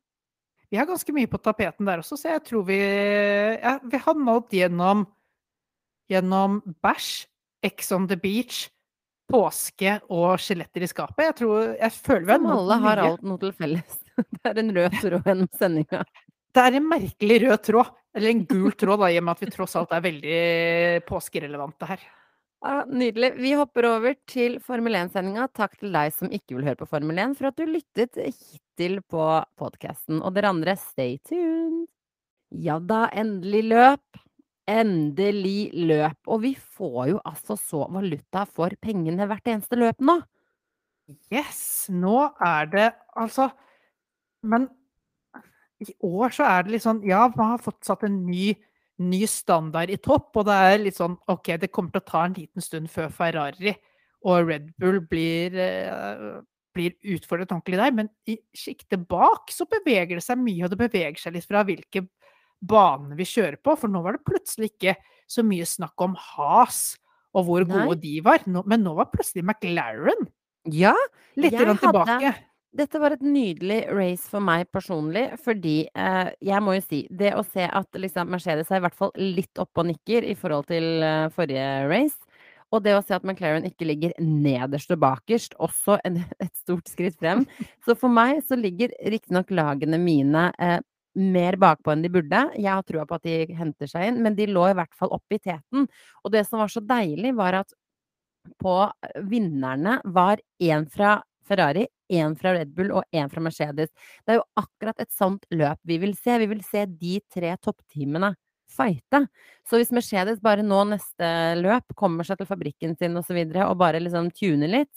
[0.73, 4.15] vi har ganske mye på tapeten der også, så jeg tror vi ja, Vi har
[4.17, 5.05] nådd gjennom
[6.11, 7.25] gjennom bæsj,
[7.65, 8.67] Ex on the beach,
[9.31, 11.23] påske og skjeletter i skapet.
[11.31, 12.57] Jeg tror Jeg føler vi har Som mye.
[12.59, 13.95] alle har alt noe til felles.
[14.43, 16.03] Det er en rød tråd gjennom sendinga.
[16.53, 17.89] Det er en merkelig rød tråd.
[18.15, 20.37] Eller en gul tråd, da, i og med at vi tross alt er veldig
[21.07, 22.05] påskerelevante her.
[22.65, 23.33] Ja, nydelig.
[23.37, 25.49] Vi hopper over til Formel 1-sendinga.
[25.53, 29.01] Takk til deg som ikke vil høre på Formel 1, for at du lyttet hittil
[29.11, 29.25] på
[29.59, 30.21] podkasten.
[30.23, 31.83] Og dere andre, stay tuned.
[32.55, 34.21] Ja da, endelig løp.
[34.71, 36.17] Endelig løp.
[36.31, 40.17] Og vi får jo altså så valuta for pengene hvert eneste løp nå.
[41.29, 41.85] Yes!
[41.93, 43.51] Nå er det altså
[44.41, 44.65] Men
[45.83, 48.53] i år så er det litt sånn Ja, man har fått satt en ny,
[49.03, 52.25] ny standard i topp, og det er litt sånn OK, det kommer til å ta
[52.25, 53.73] en liten stund før Ferrari
[54.25, 56.39] og Red Bull blir, uh,
[56.73, 60.79] blir utfordret ordentlig der, men i sjiktet bak så beveger det seg mye, og det
[60.79, 62.05] beveger seg litt fra hvilke
[62.65, 64.95] baner vi kjører på, for nå var det plutselig ikke
[65.29, 66.95] så mye snakk om Has
[67.35, 67.83] og hvor Nei.
[67.83, 70.25] gode de var, men nå var plutselig McLaren
[70.71, 70.95] Ja,
[71.35, 72.35] litt Jeg grann hadde- tilbake.
[72.75, 77.31] Dette var et nydelig race for meg personlig, fordi eh, jeg må jo si Det
[77.37, 80.67] å se at liksom, Mercedes er i hvert fall litt oppe og nikker i forhold
[80.71, 82.19] til eh, forrige race,
[82.73, 86.91] og det å se at McLaren ikke ligger nederst og bakerst, også en, et stort
[86.91, 87.45] skritt frem.
[87.85, 90.79] Så for meg så ligger riktignok lagene mine eh,
[91.15, 92.41] mer bakpå enn de burde.
[92.57, 95.13] Jeg har trua på at de henter seg inn, men de lå i hvert fall
[95.15, 95.87] oppe i teten.
[96.25, 97.75] Og det som var så deilig, var at
[98.61, 103.91] på eh, vinnerne var én fra Ferrari, én fra Red Bull og én fra Mercedes.
[104.25, 106.39] Det er jo akkurat et sånt løp vi vil se.
[106.41, 108.33] Vi vil se de tre toppteamene
[108.75, 109.25] fighte.
[109.69, 111.27] Så hvis Mercedes bare nå neste
[111.59, 113.21] løp kommer seg til fabrikken sin osv.
[113.21, 114.93] Og, så videre, og bare liksom tuner litt,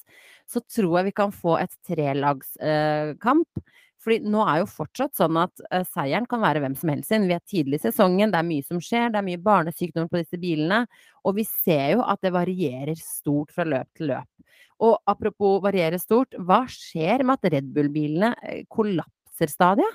[0.48, 3.62] så tror jeg vi kan få et trelagskamp.
[3.98, 7.26] Fordi nå er jo fortsatt sånn at eh, seieren kan være hvem som helst sin.
[7.28, 10.20] Vi er tidlig i sesongen, det er mye som skjer, det er mye barnesykdom på
[10.22, 10.84] disse bilene.
[11.26, 14.30] Og vi ser jo at det varierer stort fra løp til løp.
[14.84, 19.86] Og apropos variere stort, hva skjer med at Red Bull-bilene eh, kollapser stadig?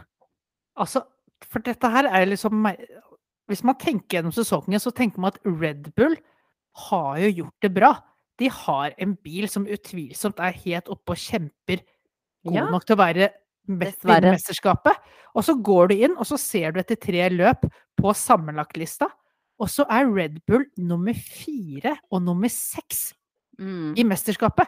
[0.75, 1.05] Altså,
[1.47, 2.65] for dette her er liksom
[3.51, 6.15] Hvis man tenker gjennom sesongen, så tenker man at Red Bull
[6.87, 7.89] har jo gjort det bra.
[8.39, 11.83] De har en bil som utvilsomt er helt oppe og kjemper
[12.47, 12.69] god Ja.
[12.71, 13.27] nok til å være
[13.67, 14.95] best i mesterskapet.
[15.35, 17.67] Og så går du inn, og så ser du etter tre løp
[17.99, 19.07] på sammenlagtlista,
[19.59, 23.11] og så er Red Bull nummer fire og nummer seks
[23.59, 23.93] Mm.
[23.97, 24.67] i mesterskapet.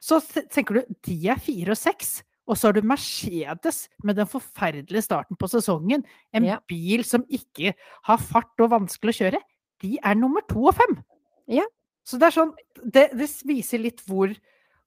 [0.00, 0.18] Så
[0.50, 5.02] tenker du de er fire og seks, og så har du Mercedes med den forferdelige
[5.06, 6.04] starten på sesongen.
[6.34, 6.58] En Ja.
[6.68, 7.74] bil som ikke
[8.04, 9.40] har fart og vanskelig å kjøre.
[9.80, 10.98] De er nummer to og fem.
[11.48, 11.64] Ja.
[12.04, 12.52] Så det er sånn
[12.84, 14.28] Det, det viser litt hvor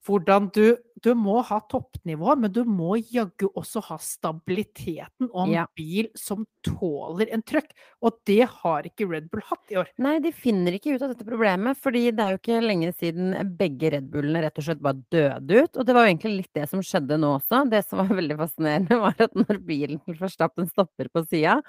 [0.08, 5.52] hvordan du, du må ha toppnivå, men du må jaggu også ha stabiliteten og en
[5.52, 5.64] Ja.
[5.76, 7.70] bil som tåler en trøkk.
[8.02, 9.90] Og det har ikke Red Bull hatt i år.
[10.02, 13.36] Nei, de finner ikke ut av dette problemet, fordi det er jo ikke lenge siden
[13.60, 15.76] begge Red Bullene rett og slett bare døde ut.
[15.76, 17.62] Og det var jo egentlig litt det som skjedde nå også.
[17.70, 21.60] Det som var veldig fascinerende, var at når bilen til Verstappen stopper på sida,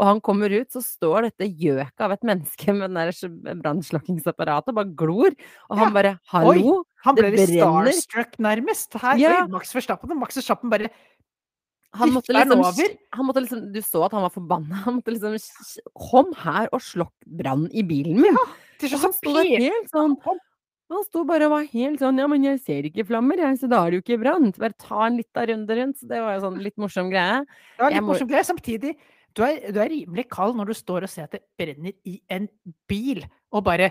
[0.00, 4.72] og han kommer ut, så står dette gjøket av et menneske med den der brannslokkingsapparatet
[4.72, 5.36] og bare glor.
[5.68, 5.94] Og han Ja.
[6.02, 6.84] bare 'hallo'?
[7.04, 7.92] Han Det ble litt brenner.
[7.92, 8.92] starstruck, nærmest.
[9.00, 9.42] Her, Ja.
[9.42, 10.90] oi, Max Verstappen og Max Verstappen bare
[11.92, 12.62] Han måtte liksom,
[13.12, 14.74] han måtte liksom Du så at han var forbanna.
[14.84, 15.36] Han måtte liksom
[15.98, 18.36] Kom her og slokk brann i bilen min!
[18.78, 20.38] til slutt han så helt sånn han
[20.90, 23.68] Han sto bare og var helt sånn Ja, men jeg ser ikke flammer, jeg, så
[23.68, 24.50] da er det jo ikke brann.
[24.52, 25.96] Bare ta en liten runde rundt.
[25.98, 27.44] Så det var jo sånn litt morsom greie.
[27.46, 28.44] Det var litt må- morsom greie.
[28.44, 28.96] Samtidig,
[29.36, 32.20] du er, du er rimelig kald når du står og ser at det brenner i
[32.30, 32.48] en
[32.90, 33.90] bil, og bare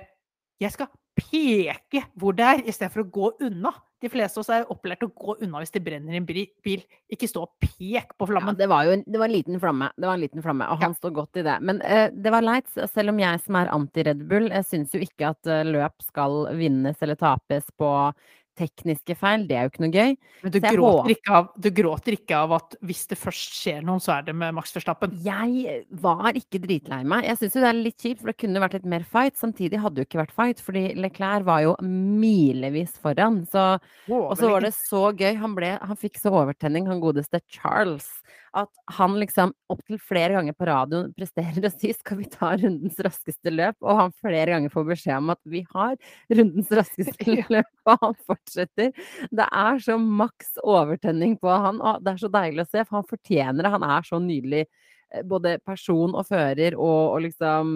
[0.59, 3.71] Jeg skal peke hvor det er, istedenfor å gå unna.
[3.99, 6.25] De fleste av oss er opplært til å gå unna hvis det brenner i en
[6.27, 6.81] bil.
[7.11, 8.55] Ikke stå og pek på Ja, flammen.
[8.59, 9.89] det var jo en, det var en liten flamme.
[9.95, 10.87] Det var en liten flamme, og Ja.
[10.87, 11.57] han står godt i det.
[11.61, 14.99] Men uh, det var leit, selv om jeg som er anti-Red Bull, jeg syns jo
[15.03, 18.13] ikke at uh, løp skal vinnes eller tapes på
[18.59, 19.45] tekniske feil.
[19.49, 20.15] Det er jo ikke noe gøy.
[20.43, 24.03] Men du gråter, ikke av, du gråter ikke av at hvis det først skjer noe,
[24.03, 25.15] så er det med Max Verstappen.
[25.25, 27.27] Jeg var ikke dritlei meg.
[27.29, 29.39] Jeg syns jo det er litt kjipt, for det kunne vært litt mer fight.
[29.39, 33.43] Samtidig hadde det jo ikke vært fight, fordi Leclerc var jo milevis foran.
[33.49, 33.65] Så
[34.11, 35.33] Og så var det så gøy.
[35.39, 38.09] Han, ble, han fikk så overtenning, han godeste Charles,
[38.57, 42.97] at han liksom opptil flere ganger på radioen presterer å si 'skal vi ta rundens
[43.05, 45.95] raskeste løp', og han flere ganger får beskjed om at vi har
[46.31, 48.91] rundens raskeste løp, og han fortsetter.
[49.31, 52.99] Det er så maks overtenning på han, og det er så deilig å se, for
[53.01, 53.71] han fortjener det.
[53.77, 54.65] Han er så nydelig.
[55.13, 57.75] eh, Både person og fører, og, og liksom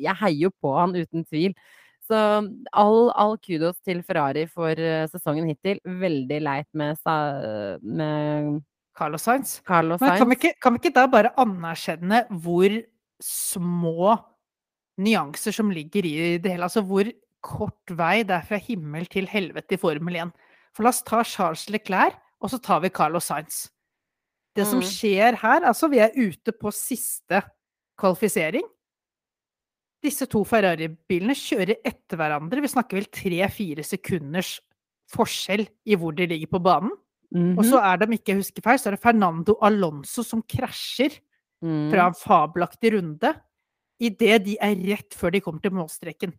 [0.00, 1.54] Jeg heier jo på han uten tvil.
[2.02, 2.16] Så
[2.72, 5.78] all, all kudos til Ferrari for eh, sesongen hittil.
[5.86, 6.98] Veldig leit med,
[7.82, 8.60] med
[8.98, 9.60] Carlos Sainz.
[9.66, 12.74] Carlos Men kan vi, ikke, kan vi ikke da bare anerkjenne hvor
[13.22, 14.18] små
[15.00, 16.66] nyanser som ligger i det hele?
[16.68, 17.08] Altså hvor
[17.42, 20.34] kort vei det er fra himmel til helvete i Formel 1.
[20.76, 23.68] For la oss ta Charles Leclerc, og så tar vi Carlos Sainz.
[24.56, 24.84] Det som Mm.
[24.88, 27.42] skjer her, altså vi er ute på siste
[27.98, 28.64] kvalifisering.
[30.02, 32.60] Disse to Ferrari-bilene kjører etter hverandre.
[32.60, 34.60] Vi snakker vel tre-fire sekunders
[35.12, 36.90] forskjell i hvor de ligger på banen.
[37.32, 37.84] Og så Mhm.
[37.84, 41.18] er det, om ikke jeg husker feil, så er det Fernando Alonso som krasjer
[41.62, 41.90] Mm.
[41.92, 43.40] fra en fabelaktig runde
[44.00, 46.32] idet de er rett før de kommer til målstreken.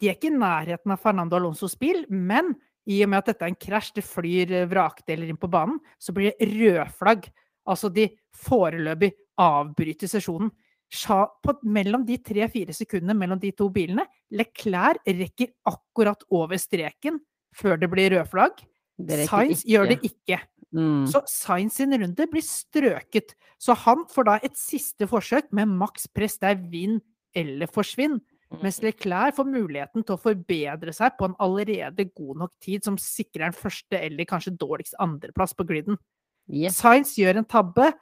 [0.00, 2.54] De er ikke i nærheten av Fernando Alonsos bil, men
[2.86, 5.78] i og med at dette er en krasj, det flyr eh, vrakdeler inn på banen,
[5.98, 7.28] så blir det rødflagg.
[7.66, 10.50] Altså de foreløpig avbryter sesjonen.
[10.92, 17.18] På, mellom de tre-fire sekundene mellom de to bilene, Leclerc rekker akkurat over streken
[17.54, 18.56] før det blir rød flagg.
[18.56, 18.71] Det rekker
[19.28, 20.40] Sainz gjør det ikke.
[20.72, 21.06] Mm.
[21.10, 23.34] Så Sainz sin runde blir strøket.
[23.60, 26.38] Så han får da et siste forsøk med maks press.
[26.40, 27.00] Det er vinn
[27.36, 28.20] eller forsvinn.
[28.60, 28.86] Mens Mm.
[28.90, 33.46] Leclerc får muligheten til å forbedre seg på en allerede god nok tid som sikrer
[33.46, 35.96] en første eller kanskje dårligst andreplass på griden.
[36.50, 36.76] Yes.
[36.76, 37.92] Sainz gjør en tabbe,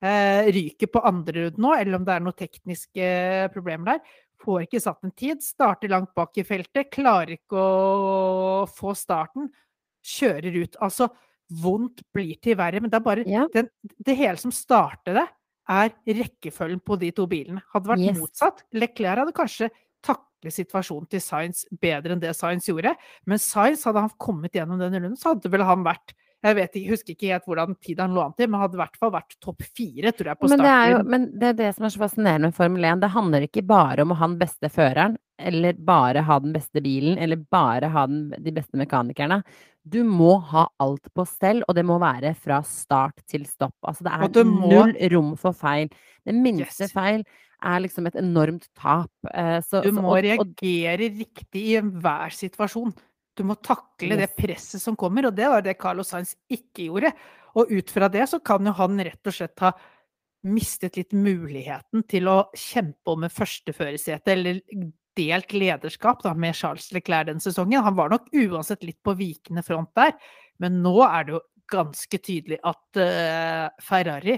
[0.00, 4.00] eh, ryker på andre runde nå, eller om det er noen tekniske problemer der.
[4.40, 9.50] Får ikke satt en tid, starter langt bak i feltet, klarer ikke å få starten,
[10.04, 10.76] kjører ut.
[10.80, 11.08] Altså,
[11.50, 13.46] vondt blir til verre, men det er bare Ja.
[13.52, 13.68] den,
[14.04, 15.28] det hele som starter det,
[15.68, 17.62] er rekkefølgen på de to bilene.
[17.72, 18.18] Hadde det vært Yes.
[18.18, 19.70] motsatt, Leclerc hadde kanskje
[20.02, 22.96] taklet situasjonen til Sainz bedre enn det Sainz gjorde,
[23.26, 26.76] men Sainz, hadde han kommet gjennom den runden, så hadde vel han vært jeg vet
[26.88, 29.34] husker ikke helt hvordan tid han lå an til, men hadde i hvert fall vært
[29.44, 31.10] topp fire, tror jeg, på Men det, er jo, starten.
[31.10, 33.00] men det er det som er så fascinerende med Formel 1.
[33.02, 36.80] Det handler ikke bare om å ha den beste føreren, eller bare ha den beste
[36.84, 39.42] bilen, eller bare ha den, de beste mekanikerne.
[39.84, 43.76] Du må ha alt på stell, og det må være fra start til stopp.
[43.88, 45.88] Altså det er må- null rom for feil.
[46.24, 46.92] Det minste Yes.
[46.92, 47.24] feil
[47.62, 49.10] er liksom et enormt tap.
[49.34, 52.94] Eh, så, Du så, må og, og, reagere riktig i enhver situasjon.
[53.40, 57.14] Du må takle det presset som kommer, og det var det Carlos Sainz ikke gjorde.
[57.56, 59.72] Og ut fra det så kan jo han rett og slett ha
[60.46, 64.60] mistet litt muligheten til å kjempe om en førsteførersete, eller
[65.18, 67.82] delt lederskap da, med Charles Leclerc den sesongen.
[67.84, 70.14] Han var nok uansett litt på vikende front der,
[70.60, 74.36] men nå er det jo ganske tydelig at uh, Ferrari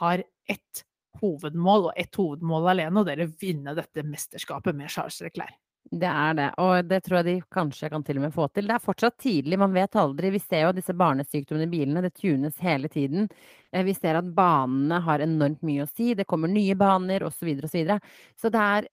[0.00, 0.84] har ett
[1.20, 5.58] hovedmål, og ett hovedmål alene, og det er å vinne dette mesterskapet med Charles Leclerc.
[5.90, 8.68] Det er det, og det tror jeg de kanskje kan til og med få til.
[8.68, 10.30] Det er fortsatt tidlig, man vet aldri.
[10.36, 13.26] Vi ser jo disse barnesykdommene i bilene, det tunes hele tiden.
[13.72, 17.42] Eh, Vi ser at banene har enormt mye å si, det kommer nye baner osv.
[17.56, 17.66] osv.
[17.66, 17.98] Så, videre.
[18.38, 18.88] så det er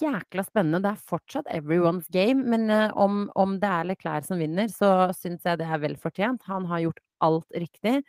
[0.00, 0.82] jækla spennende.
[0.82, 5.12] Det er fortsatt everyone's game, men eh, om, om det er Leclerc som vinner, så
[5.14, 6.42] syns jeg det er vel fortjent.
[6.50, 8.00] Han har gjort alt riktig.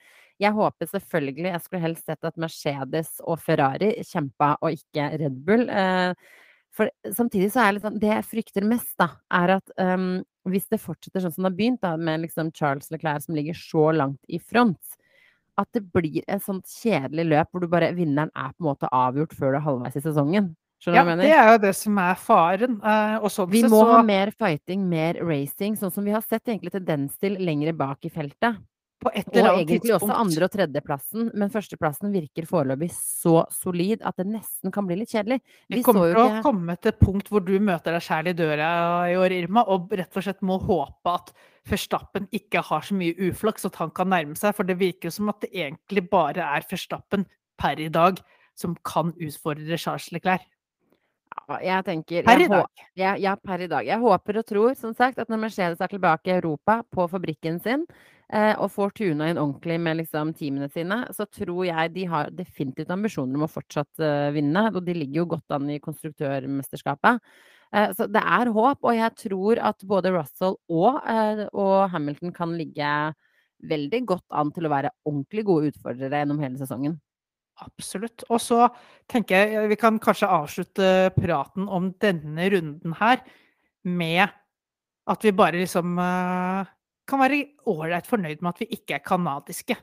[0.41, 5.43] Jeg håper selvfølgelig, jeg skulle helst sett at Mercedes og Ferrari kjempa, og ikke Red
[5.45, 5.67] Bull.
[5.69, 6.15] Eh,
[6.75, 9.09] for samtidig så er det sånn Det jeg frykter mest, da,
[9.41, 12.89] er at um, hvis det fortsetter sånn som det har begynt, da, med liksom Charles
[12.93, 14.97] Leclerc som ligger så langt i front,
[15.59, 18.89] at det blir et sånt kjedelig løp hvor du bare Vinneren er på en måte
[18.95, 20.53] avgjort før du er halvveis i sesongen.
[20.81, 22.79] Skjønner Ja, det er jo det som er faren.
[22.81, 26.47] eh, sånn Vi må så ha mer fighting, mer racing, sånn som vi har sett
[26.47, 28.57] egentlig tendens til lengre bak i feltet.
[29.01, 34.73] Og egentlig også andre- og tredjeplassen, men førsteplassen virker foreløpig så solid at det nesten
[34.73, 35.39] kan bli litt kjedelig.
[35.69, 38.29] Vi Vi kommer til å ikke komme til et punkt hvor du møter deg sjæl
[38.29, 38.69] i døra
[39.09, 41.33] i år, Irma, og rett og slett må håpe at
[41.69, 45.29] Verstappen ikke har så mye uflaks at han kan nærme seg, for det virker som
[45.29, 47.25] at det egentlig bare er Verstappen
[47.57, 48.21] per i dag
[48.57, 50.45] som kan utfordre Charles Leclerc.
[51.49, 52.81] Ja, jeg tenker Per i dag.
[52.99, 53.85] Ja, ja, per i dag.
[53.87, 57.59] Jeg håper og tror, som sagt, at når Mercedes er tilbake i Europa, på fabrikken
[57.63, 57.85] sin,
[58.31, 62.93] og får tuna inn ordentlig med liksom, teamene sine, så tror jeg de har definitivt
[62.93, 64.69] ambisjoner om å fortsatt eh, vinne.
[64.71, 67.19] Og de ligger jo godt an i konstruktørmesterskapet.
[67.71, 72.33] Eh, så det er håp, og jeg tror at både Russell og, eh, og Hamilton
[72.35, 72.89] kan ligge
[73.71, 76.97] veldig godt an til å være ordentlig gode utfordrere gjennom hele sesongen.
[77.61, 78.25] Absolutt.
[78.31, 78.65] Og så
[79.11, 83.21] tenker jeg vi kan kanskje avslutte praten om denne runden her
[83.85, 84.25] med
[85.11, 86.71] at vi bare liksom eh,
[87.09, 89.77] kan være ålreit fornøyd med at vi ikke er kanadiske.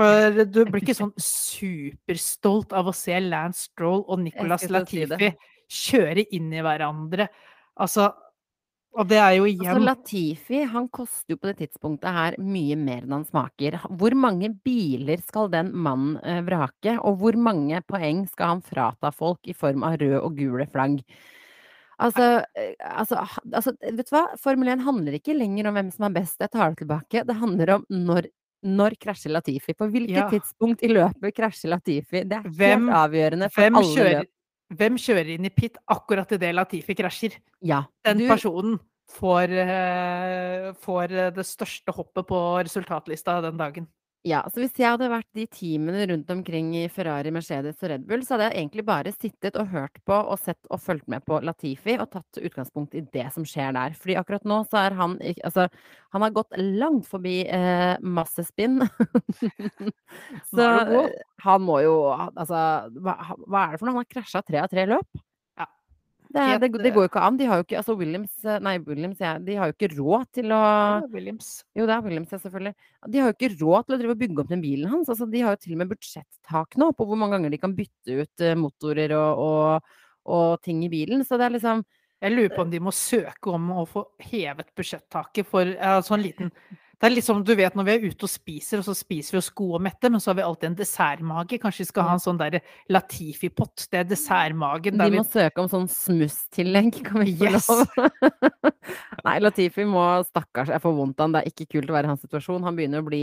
[0.00, 4.64] For du blir ikke sånn superstolt av å se Lance Stroll og Nicolas.
[4.72, 5.32] Latifi
[5.70, 7.28] kjøre inn i hverandre.
[7.80, 8.10] Altså
[8.98, 13.04] Og det er jo Altså, Latifi han koster jo på det tidspunktet her mye mer
[13.04, 13.76] enn han smaker.
[13.86, 19.12] Hvor mange biler skal den mannen eh, vrake, og hvor mange poeng skal han frata
[19.14, 21.04] folk i form av røde og gule flagg?
[22.00, 23.20] Altså, eh, altså,
[23.52, 24.22] altså, vet du hva?
[24.40, 27.24] Formel 1 handler ikke lenger om hvem som er best, jeg tar det tilbake.
[27.28, 28.30] Det handler om når
[28.62, 29.72] Når krasjer Latifi?
[29.72, 30.28] På hvilket Ja.
[30.28, 32.24] tidspunkt i løpet krasjer Latifi?
[32.28, 34.28] Det er Hvem- helt avgjørende for alle kjører, løp.
[34.76, 37.38] hvem kjører inn i pit akkurat idet Latifi krasjer?
[37.62, 37.84] Ja.
[38.04, 38.78] Den Du, personen
[39.08, 43.88] får, eh, får det største hoppet på resultatlista den dagen.
[44.26, 48.02] Ja, så hvis jeg hadde vært de teamene rundt omkring i Ferrari, Mercedes og Red
[48.08, 51.24] Bull, så hadde jeg egentlig bare sittet og hørt på og sett og fulgt med
[51.24, 53.96] på Latifi og tatt utgangspunkt i det som skjer der.
[53.96, 55.66] Fordi akkurat nå så er han Altså,
[56.12, 58.82] han har gått langt forbi eh, masse spinn.
[60.52, 60.68] så
[61.46, 62.60] han må jo Altså,
[63.00, 63.16] hva,
[63.46, 63.96] hva er det for noe?
[63.96, 65.24] Han har krasja tre av tre løp.
[66.30, 67.38] Det, det, det går jo ikke an.
[67.40, 70.28] De har jo ikke Altså, Williams eh, Nei, Williams, ja, de har jo ikke råd
[70.38, 70.60] til å
[71.10, 71.48] Williams.
[71.74, 72.74] jo, det er Williams, ja, selvfølgelig.
[73.10, 75.10] De har jo ikke råd til å drive og bygge opp den bilen hans.
[75.10, 77.74] Altså, de har jo til og med budsjettak nå på hvor mange ganger de kan
[77.74, 79.96] bytte ut eh, motorer og, og,
[80.36, 81.26] og ting i bilen.
[81.26, 81.82] Så det er liksom
[82.20, 86.22] Jeg lurer på om de må søke om å få hevet budsjettaket for altså en
[86.22, 86.50] liten
[87.00, 89.32] Det er litt som du vet når vi er ute og spiser, og så spiser
[89.32, 91.56] vi oss gode og mette, men så har vi alltid en dessertmage.
[91.62, 92.58] Kanskje vi skal ha en sånn der
[92.92, 93.86] Latifi-pott.
[93.88, 94.98] Det er dessertmagen.
[95.00, 97.70] De må vi søke om sånn smusstillegg, kan vi ikke Yes.
[97.72, 97.88] lov?
[99.26, 101.38] Nei, Latifi må Stakkars, jeg får vondt av han.
[101.38, 102.68] Det er ikke kult å være i hans situasjon.
[102.68, 103.22] Han begynner å bli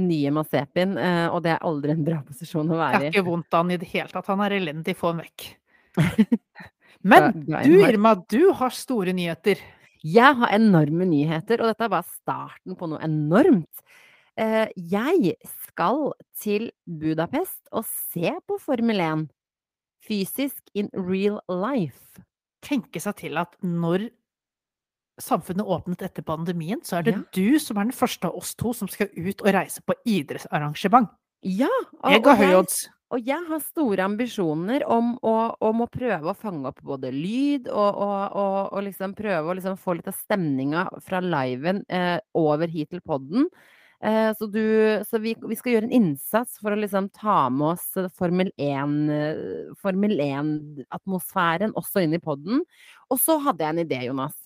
[0.00, 3.08] nye Masepin, eh, og det er aldri en bra posisjon å være i.
[3.10, 4.32] Jeg har ikke vondt av han i det hele tatt.
[4.32, 4.96] Han er elendig.
[4.96, 5.50] Få han vekk.
[7.12, 9.60] Men Du Irma, du har store nyheter.
[10.04, 13.82] Jeg har enorme nyheter, og dette er bare starten på noe enormt.
[14.38, 15.34] Eh, jeg
[15.66, 19.26] skal til Budapest og se på Formel 1
[20.06, 22.22] fysisk in real life.
[22.62, 24.08] Tenke seg til at når
[25.18, 27.22] samfunnet åpnet etter pandemien, så er det Ja.
[27.34, 31.08] du som er den første av oss to som skal ut og reise på idrettsarrangement.
[31.42, 31.68] Ja,
[32.02, 32.88] og, Jeg ga høy odds.
[33.08, 35.34] Og jeg har store ambisjoner om å,
[35.64, 39.56] om å prøve å fange opp både lyd og, og, og, og liksom prøve å
[39.56, 43.48] liksom få litt av stemninga fra liven eh, over hit til podden.
[44.04, 44.62] Eh, så du,
[45.08, 48.98] så vi, vi skal gjøre en innsats for å liksom ta med oss Formel 1,
[49.14, 52.60] eh, Formel 1-atmosfæren også inn i podden.
[53.08, 54.36] Og så hadde jeg en idé, Jonas.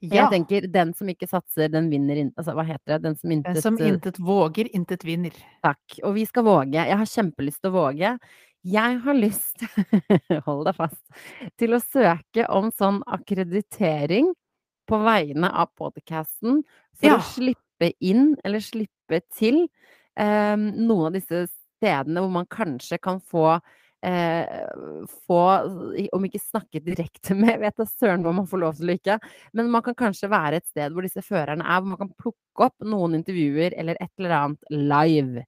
[0.00, 0.28] Ja.
[0.28, 2.28] Jeg tenker den som ikke satser, den vinner in...
[2.38, 2.98] Altså, hva heter det?
[3.02, 5.34] Den som intet som eh, intet våger, intet vinner.
[5.66, 5.96] Takk.
[6.06, 6.78] Og vi skal våge.
[6.78, 8.12] Jeg har kjempelyst til å våge.
[8.68, 9.64] Jeg har lyst,
[10.46, 11.02] hold deg fast,
[11.58, 14.30] til å søke om sånn akkreditering
[14.88, 16.62] på vegne av podcasten
[16.98, 17.18] for Ja.
[17.18, 19.64] å slippe inn, eller slippe til,
[20.18, 23.60] um, noen av disse stedene hvor man kanskje kan få
[24.06, 24.46] eh,
[25.26, 25.42] få,
[26.12, 29.18] om ikke snakke direkte med, vet da søren hva man får lov til å ikke,
[29.58, 32.68] men man kan kanskje være et sted hvor disse førerne er, hvor man kan plukke
[32.68, 35.46] opp noen intervjuer eller et eller annet live.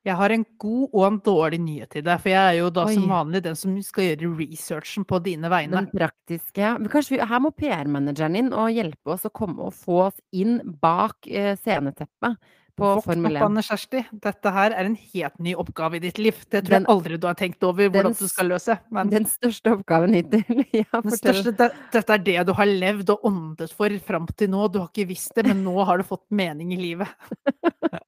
[0.00, 2.86] Jeg har en god og en dårlig nyhet til deg, for jeg er jo da
[2.88, 5.76] som vanlig den som skal gjøre researchen på dine vegne.
[5.76, 9.76] Den praktiske Men Kanskje vi, her må PR-manageren inn og hjelpe oss å komme og
[9.76, 12.40] få oss inn bak eh, sceneteppet
[12.80, 14.02] på Våkn Formel opp, Anne Kjersti.
[14.26, 16.38] Dette her er en helt ny oppgave i ditt liv.
[16.48, 18.78] Det tror Den- jeg aldri du har tenkt over hvordan den du skal løse.
[18.90, 20.44] Men Den største oppgaven hittil.
[20.80, 24.66] Ja, største, det, dette er det du har levd og åndet for fram til nå.
[24.72, 27.08] Du har ikke visst det, men nå har du fått mening i livet.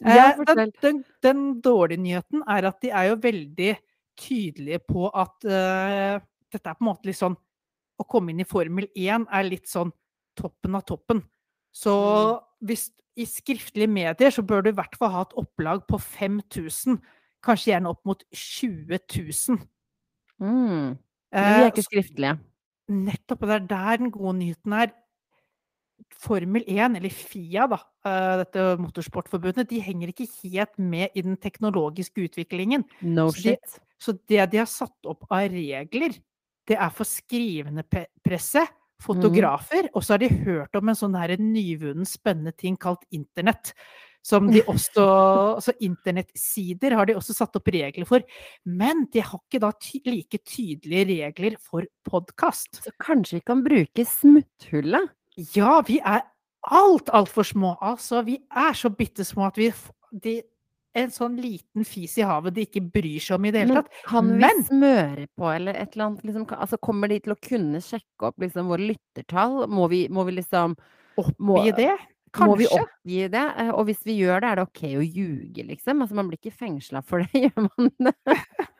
[0.00, 3.74] Ja, Eh, den, den, den dårlige nyheten er at de er jo veldig
[4.20, 6.20] tydelige på at uh,
[6.52, 7.36] dette er på en måte litt sånn
[8.00, 9.90] Å komme inn i Formel 1 er litt sånn
[10.40, 11.20] toppen av toppen.
[11.72, 12.66] Så Mm.
[12.66, 17.00] hvis i skriftlige medier så bør du i hvert fall ha et opplag på 5000.
[17.42, 19.58] Kanskje gjerne opp mot 20 000.
[20.40, 20.48] Mm.
[20.50, 20.98] Men
[21.32, 22.38] vi Eh, er ikke skriftlige.
[22.88, 23.42] Nettopp.
[23.42, 24.90] Og det er der den gode nyheten er.
[26.16, 31.36] Formel 1, eller FIA, da, eh, dette motorsportforbundet, de henger ikke helt med i den
[31.36, 32.84] teknologiske utviklingen.
[33.02, 33.56] No Så de-
[34.00, 36.10] Så det de har satt opp av regler,
[36.66, 37.84] det er for skrivende
[38.24, 38.66] presse,
[39.00, 43.72] fotografer, og så har de hørt om en sånn her nyvunnen spennende ting kalt internett.
[44.26, 45.04] Som de også
[45.56, 48.24] Altså internettsider har de også satt opp regler for.
[48.68, 52.82] Men de har ikke da ty like tydelige regler for podkast.
[52.84, 55.16] Så kanskje vi kan bruke smutthullet?
[55.56, 56.26] Ja, vi er
[56.68, 57.74] alt, altfor små.
[57.80, 59.70] Altså, vi er så bitte små at vi
[60.10, 60.40] de,
[60.94, 63.82] En sånn liten fis i havet de ikke bryr seg om i det hele Men
[63.84, 63.92] tatt.
[64.08, 67.40] kan vi Men- smøre på, eller et eller annet liksom, altså Kommer de til å
[67.40, 69.68] kunne sjekke opp liksom våre lyttertall?
[69.70, 70.74] Må vi, må vi liksom
[71.16, 71.92] Oppgi det?
[72.38, 72.82] Må vi Kanskje.
[72.82, 73.46] oppgi det?
[73.58, 76.02] Eh, Og hvis vi gjør det, er det ok å ljuge, liksom?
[76.02, 78.14] Altså man blir ikke fengsla for det, gjør man det?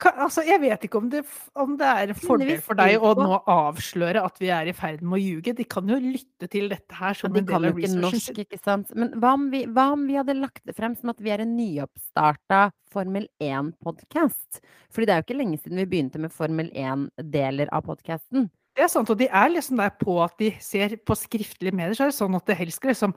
[0.00, 1.22] Altså, jeg vet ikke om det,
[1.58, 5.02] om det er en fordel for deg å nå avsløre at vi er i ferd
[5.04, 5.54] med å ljuge.
[5.58, 8.40] De kan jo lytte til dette her som de en kan del av researchen norsk,
[8.56, 8.86] sin.
[8.98, 11.44] Men hva om vi, hva om vi hadde lagt det frem som at vi er
[11.44, 14.62] en nyoppstarta Formel 1-podkast?
[14.92, 18.48] Fordi det er jo ikke lenge siden vi begynte med Formel 1-deler av podkasten.
[18.72, 21.96] Det er sant, og de er liksom der på at de ser på skriftlige medier,
[21.96, 23.12] så er det sånn at det helst skal liksom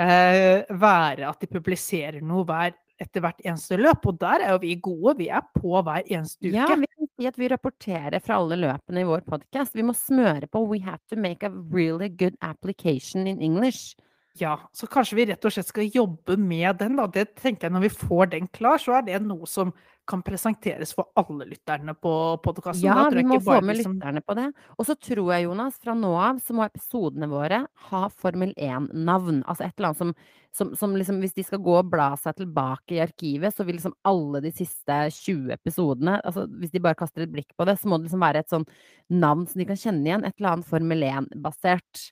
[0.00, 2.74] eh, være at de publiserer noe hver
[3.04, 5.16] etter hvert eneste løp, og der er jo vi gode.
[5.20, 6.56] Vi er på hver eneste uke.
[6.56, 9.76] Ja, vi kan si at vi rapporterer fra alle løpene i vår podkast.
[9.76, 13.94] Vi må smøre på We have to make a really good application in English.
[14.38, 17.06] Ja, så kanskje vi rett og slett skal jobbe med den, da.
[17.06, 19.70] Det tenker jeg når vi får den klar, så er det noe som
[20.10, 22.12] kan presenteres for alle lytterne på
[22.44, 22.84] podkasten.
[22.84, 23.94] Ja, vi må få med liksom...
[23.96, 24.48] lytterne på det.
[24.76, 29.44] Og så tror jeg, Jonas, fra nå av så må episodene våre ha Formel 1-navn.
[29.46, 30.10] Altså et eller annet som,
[30.58, 33.78] som, som, liksom Hvis de skal gå og bla seg tilbake i arkivet, så vil
[33.78, 37.78] liksom alle de siste 20 episodene altså Hvis de bare kaster et blikk på det,
[37.80, 38.66] så må det liksom være et sånn
[39.14, 40.26] navn som de kan kjenne igjen.
[40.26, 42.10] Et eller annet Formel 1-basert.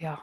[0.00, 0.16] Ja.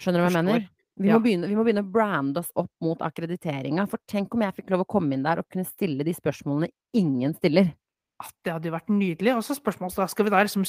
[0.00, 0.68] Skjønner du hva jeg mener?
[1.00, 1.16] Vi, ja.
[1.16, 3.86] må begynne, vi, må begynne, å brande oss opp mot akkrediteringa.
[3.88, 6.70] For tenk om jeg fikk lov å komme inn der og kunne stille de spørsmålene
[6.96, 7.70] ingen stiller.
[8.20, 9.36] At det hadde jo vært nydelig.
[9.38, 10.66] Og så spørsmål da skal vi da liksom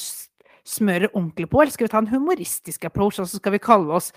[0.68, 3.98] smøre ordentlig på, eller skal vi ta en humoristisk approach, og så skal vi kalle
[3.98, 4.12] oss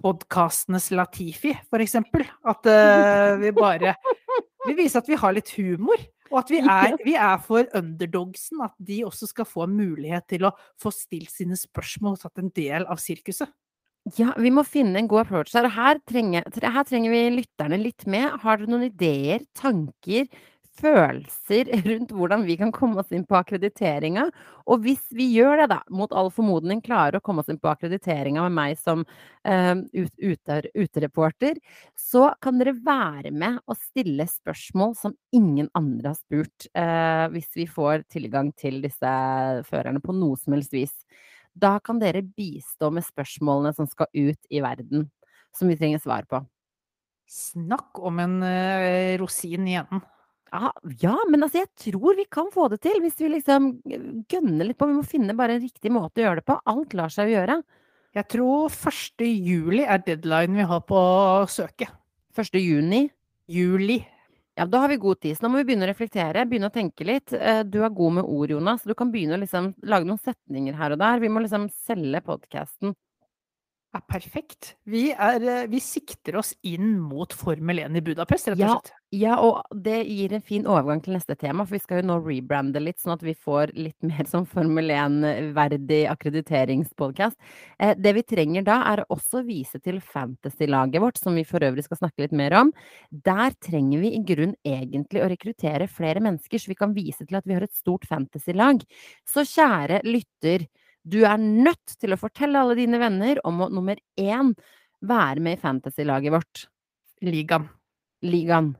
[0.00, 2.24] podkastenes Latifi, for eksempel?
[2.48, 3.96] At uh, vi bare
[4.68, 6.00] Vi viser at vi har litt humor.
[6.30, 10.46] Og at vi er, vi er, for underdogsen, at de også skal få mulighet til
[10.46, 13.50] å få stilt sine spørsmål og tatt en del av sirkuset.
[14.16, 15.52] Ja, vi må finne en god approach.
[15.58, 18.38] Og her trenger, her trenger vi lytterne litt med.
[18.42, 20.26] Har dere noen ideer, tanker,
[20.80, 24.24] følelser rundt hvordan vi kan komme oss inn på akkrediteringa?
[24.72, 27.70] Og hvis vi gjør det, da, mot all formodning klarer å komme oss inn på
[27.70, 31.60] akkrediteringa med meg som uh, ute, utereporter,
[31.98, 37.52] så kan dere være med og stille spørsmål som ingen andre har spurt, uh, hvis
[37.58, 39.18] vi får tilgang til disse
[39.68, 40.96] førerne på noe som helst vis.
[41.60, 45.08] Da kan dere bistå med spørsmålene som skal ut i verden,
[45.56, 46.40] som vi trenger svar på.
[47.30, 50.00] Snakk om en uh, rosin igjen.
[50.50, 53.68] Ja, ja, men altså, jeg tror vi kan få det til, hvis vi liksom
[54.30, 54.88] gønner litt på.
[54.90, 56.56] Vi må finne bare en riktig måte å gjøre det på.
[56.72, 57.60] Alt lar seg gjøre.
[58.18, 59.22] Jeg tror 1.
[59.22, 61.86] juli er deadline vi har på å søke.
[62.34, 62.58] 1.
[62.58, 63.04] juni?
[63.50, 64.00] Juli.
[64.60, 65.36] Ja, da har vi god tid.
[65.38, 67.32] Så nå må vi begynne å reflektere, begynne å tenke litt.
[67.32, 68.82] Eh, du er god med ord, Jonas.
[68.84, 71.22] Du kan begynne å liksom lage noen setninger her og der.
[71.22, 72.92] Vi må liksom selge podkasten
[73.96, 74.74] er perfekt.
[74.88, 78.90] Vi, er, eh, vi, sikter oss inn mot Formel 1 i Budapest, rett og slett.
[78.92, 82.06] Ja, ja, og det gir en fin overgang til neste tema, for vi skal jo
[82.12, 87.38] nå rebrande litt, sånn at vi får litt mer som Formel 1-verdig akkrediteringspodkast.
[87.82, 91.66] Eh, det vi trenger da, er å også vise til fantasy-laget vårt, som vi for
[91.66, 92.70] øvrig skal snakke litt mer om.
[93.10, 97.40] Der trenger vi i grunn egentlig å rekruttere flere mennesker, så vi kan vise til
[97.40, 98.86] at vi har et stort fantasy-lag.
[99.26, 100.70] Så kjære lytter,
[101.02, 104.52] du er nødt til å fortelle alle dine venner om å nummer én
[105.00, 106.66] være med i fantasy-laget vårt.
[107.24, 107.68] Ligaen.
[108.26, 108.74] Ligaen.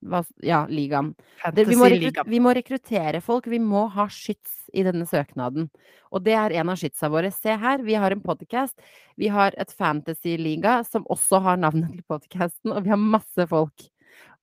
[0.00, 1.10] Hva, ja, ligaen.
[1.52, 1.88] Vi må,
[2.24, 3.48] vi må, rekruttere folk.
[3.52, 5.68] Vi må ha skyts i denne søknaden.
[6.10, 7.28] Og det er en av skytsa våre.
[7.34, 8.76] Se her, vi har en podcast.
[9.20, 13.90] Vi har et fantasy-liga som også har navnet til podcasten, og vi har masse folk.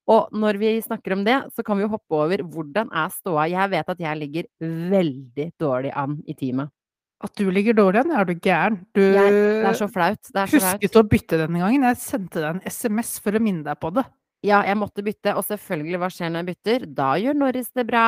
[0.08, 3.49] Og når vi snakker om det, så kan vi jo hoppe over hvordan er ståa.
[3.51, 4.47] Jeg vet at jeg ligger
[4.93, 6.72] veldig dårlig an i teamet.
[7.26, 8.14] At du ligger dårlig an?
[8.14, 8.78] Er du gæren?
[8.95, 10.22] Du jeg, det er så flaut.
[10.32, 11.01] Er så husket flaut.
[11.01, 11.88] å bytte denne gangen.
[11.89, 14.05] Jeg sendte deg en SMS for å minne deg på det.
[14.45, 15.34] Ja, jeg måtte bytte.
[15.36, 16.86] Og selvfølgelig, hva skjer når jeg bytter?
[17.01, 18.05] Da gjør Norris det bra.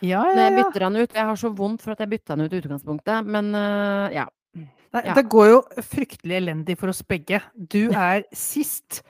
[0.00, 1.14] Ja, ja, når jeg bytter han ut.
[1.20, 4.26] Jeg har så vondt for at jeg bytta han ut i utgangspunktet, men uh, ja.
[4.56, 5.14] Det, ja.
[5.14, 7.42] Det går jo fryktelig elendig for oss begge.
[7.54, 9.02] Du er sist,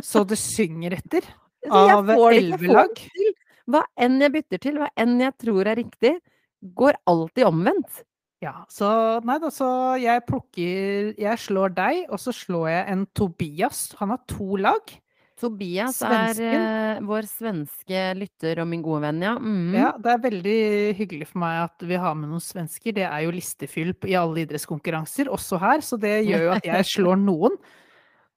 [0.00, 1.28] så det synger etter
[1.70, 3.04] av elvelag.
[3.70, 6.18] Hva enn jeg bytter til, hva enn jeg tror er riktig,
[6.76, 8.02] går alltid omvendt.
[8.44, 8.88] Ja, så
[9.24, 13.86] nei da, så jeg plukker Jeg slår deg, og så slår jeg en Tobias.
[14.00, 14.92] Han har to lag.
[15.40, 16.44] Tobias Svensken.
[16.46, 19.32] er uh, vår svenske lytter og min gode venn, ja.
[19.40, 19.72] Mm.
[19.74, 20.60] Ja, det er veldig
[21.00, 22.94] hyggelig for meg at vi har med noen svensker.
[22.94, 26.88] Det er jo listefyll i alle idrettskonkurranser, også her, så det gjør jo at jeg
[26.94, 27.58] slår noen.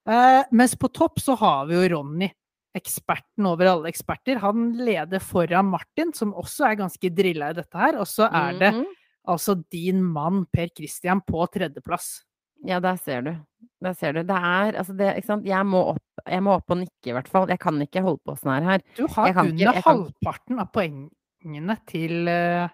[0.07, 2.31] Uh, mens på topp så har vi jo Ronny
[2.77, 4.39] eksperten over alle eksperter.
[4.43, 7.99] Han leder foran Martin, som også er ganske drilla i dette her.
[8.01, 8.95] Og så er det mm -hmm.
[9.27, 12.23] altså din mann Per Christian på tredjeplass.
[12.65, 13.35] Ja, der ser du.
[13.81, 14.23] Der ser du.
[14.23, 15.45] Det er altså det, ikke sant.
[15.45, 17.49] Jeg må opp, jeg må opp og nikke, i hvert fall.
[17.49, 18.81] Jeg kan ikke holde på sånn her.
[18.97, 22.67] Du har under ikke, halvparten av poengene til uh,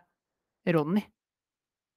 [0.68, 1.04] Ronny.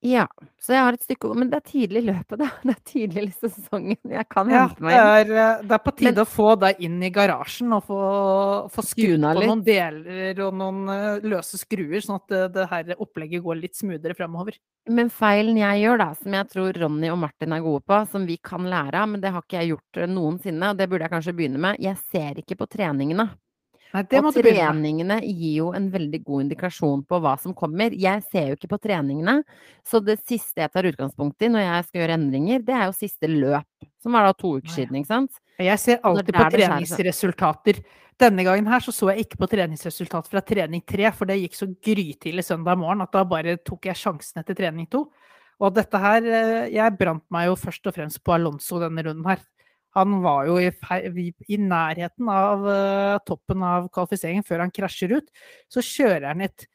[0.05, 0.27] Ja,
[0.61, 2.49] så jeg har et stykke Men det er tidlig i løpet, da.
[2.67, 3.99] Det er tidlig i sesongen.
[4.13, 5.07] Jeg kan ja, hente meg inn.
[5.07, 7.87] Det er, eh, det er på tide men, å få deg inn i garasjen og
[7.87, 8.01] få,
[8.75, 9.49] få skrudd på litt.
[9.51, 13.79] noen deler og noen uh, løse skruer, sånn at det, det, her opplegget går litt
[13.79, 14.59] smoothere fremover.
[14.93, 18.29] Men feilen jeg gjør, da, som jeg tror Ronny og Martin er gode på, som
[18.29, 21.09] vi kan lære av, men det har ikke jeg gjort eh, noensinne, og det burde
[21.09, 23.31] jeg kanskje begynne med, jeg ser ikke på treningene.
[23.97, 27.95] Nei, Og treningene gir jo en veldig god indikasjon på hva som kommer.
[27.97, 29.39] Jeg ser jo ikke på treningene,
[29.87, 32.97] så det siste jeg tar utgangspunkt i når jeg skal gjøre endringer, det er jo
[32.99, 35.41] siste løp, som var da to uker siden, ikke sant.
[35.63, 37.81] Jeg ser alltid på er treningsresultater.
[38.21, 41.57] Denne gangen her så, så jeg ikke på treningsresultat fra trening tre, for det gikk
[41.57, 45.07] så grytidlig søndag morgen at da bare tok jeg sjansen etter trening to.
[45.57, 49.25] Og dette her eh, Jeg brant meg jo først og fremst på Alonso denne runden
[49.25, 49.41] her.
[49.97, 50.71] Han var jo i,
[51.49, 55.31] i, nærheten av uh, toppen av kvalifiseringen før han krasjer ut.
[55.73, 56.69] Så kjører han et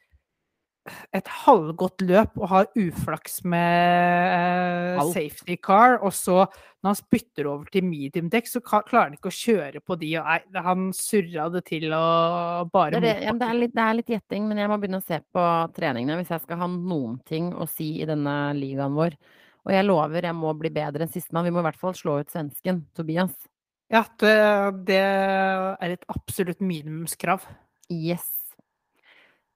[1.14, 6.48] et halvgodt løp og har uflaks med uh, safety car, og så
[6.82, 10.16] når han spytter over til medium dekk, så klarer han ikke å kjøre på de,
[10.18, 13.84] nei, han surra det til og bare Det er, det, ja, det, er litt, det
[13.86, 15.46] er litt gjetting, men jeg må begynne å se på
[15.78, 19.20] treningene hvis jeg skal ha noen ting å si i denne ligaen vår.
[19.68, 21.46] Og jeg lover, jeg må bli bedre enn sistemann.
[21.46, 23.34] Vi må i hvert fall slå ut svensken, Tobias.
[23.92, 24.36] Ja, det,
[24.88, 27.44] det er et absolutt minimumskrav.
[27.92, 28.30] Yes.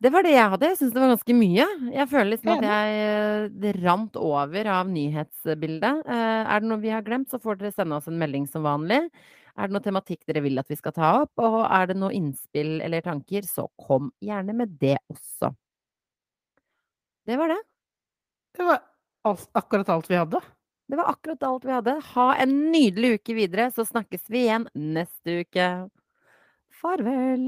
[0.03, 0.67] Det var det jeg hadde.
[0.73, 1.65] Jeg syns det var ganske mye.
[1.95, 6.01] Jeg føler liksom at jeg eh, Det rant over av nyhetsbildet.
[6.03, 8.67] Eh, Er det noe vi har glemt, så får dere sende oss en melding som
[8.67, 8.99] vanlig.
[9.55, 12.11] Er det noe tematikk dere vil at vi skal ta opp, og er det noe
[12.13, 15.53] innspill eller tanker, så kom gjerne med det også.
[17.25, 17.61] Det var det.
[18.59, 18.83] Det var
[19.25, 20.41] alt, akkurat alt vi hadde.
[20.87, 21.95] Det var akkurat alt vi hadde.
[22.13, 25.69] Ha en nydelig uke videre, så snakkes vi igjen neste uke.
[26.81, 27.45] Farvel.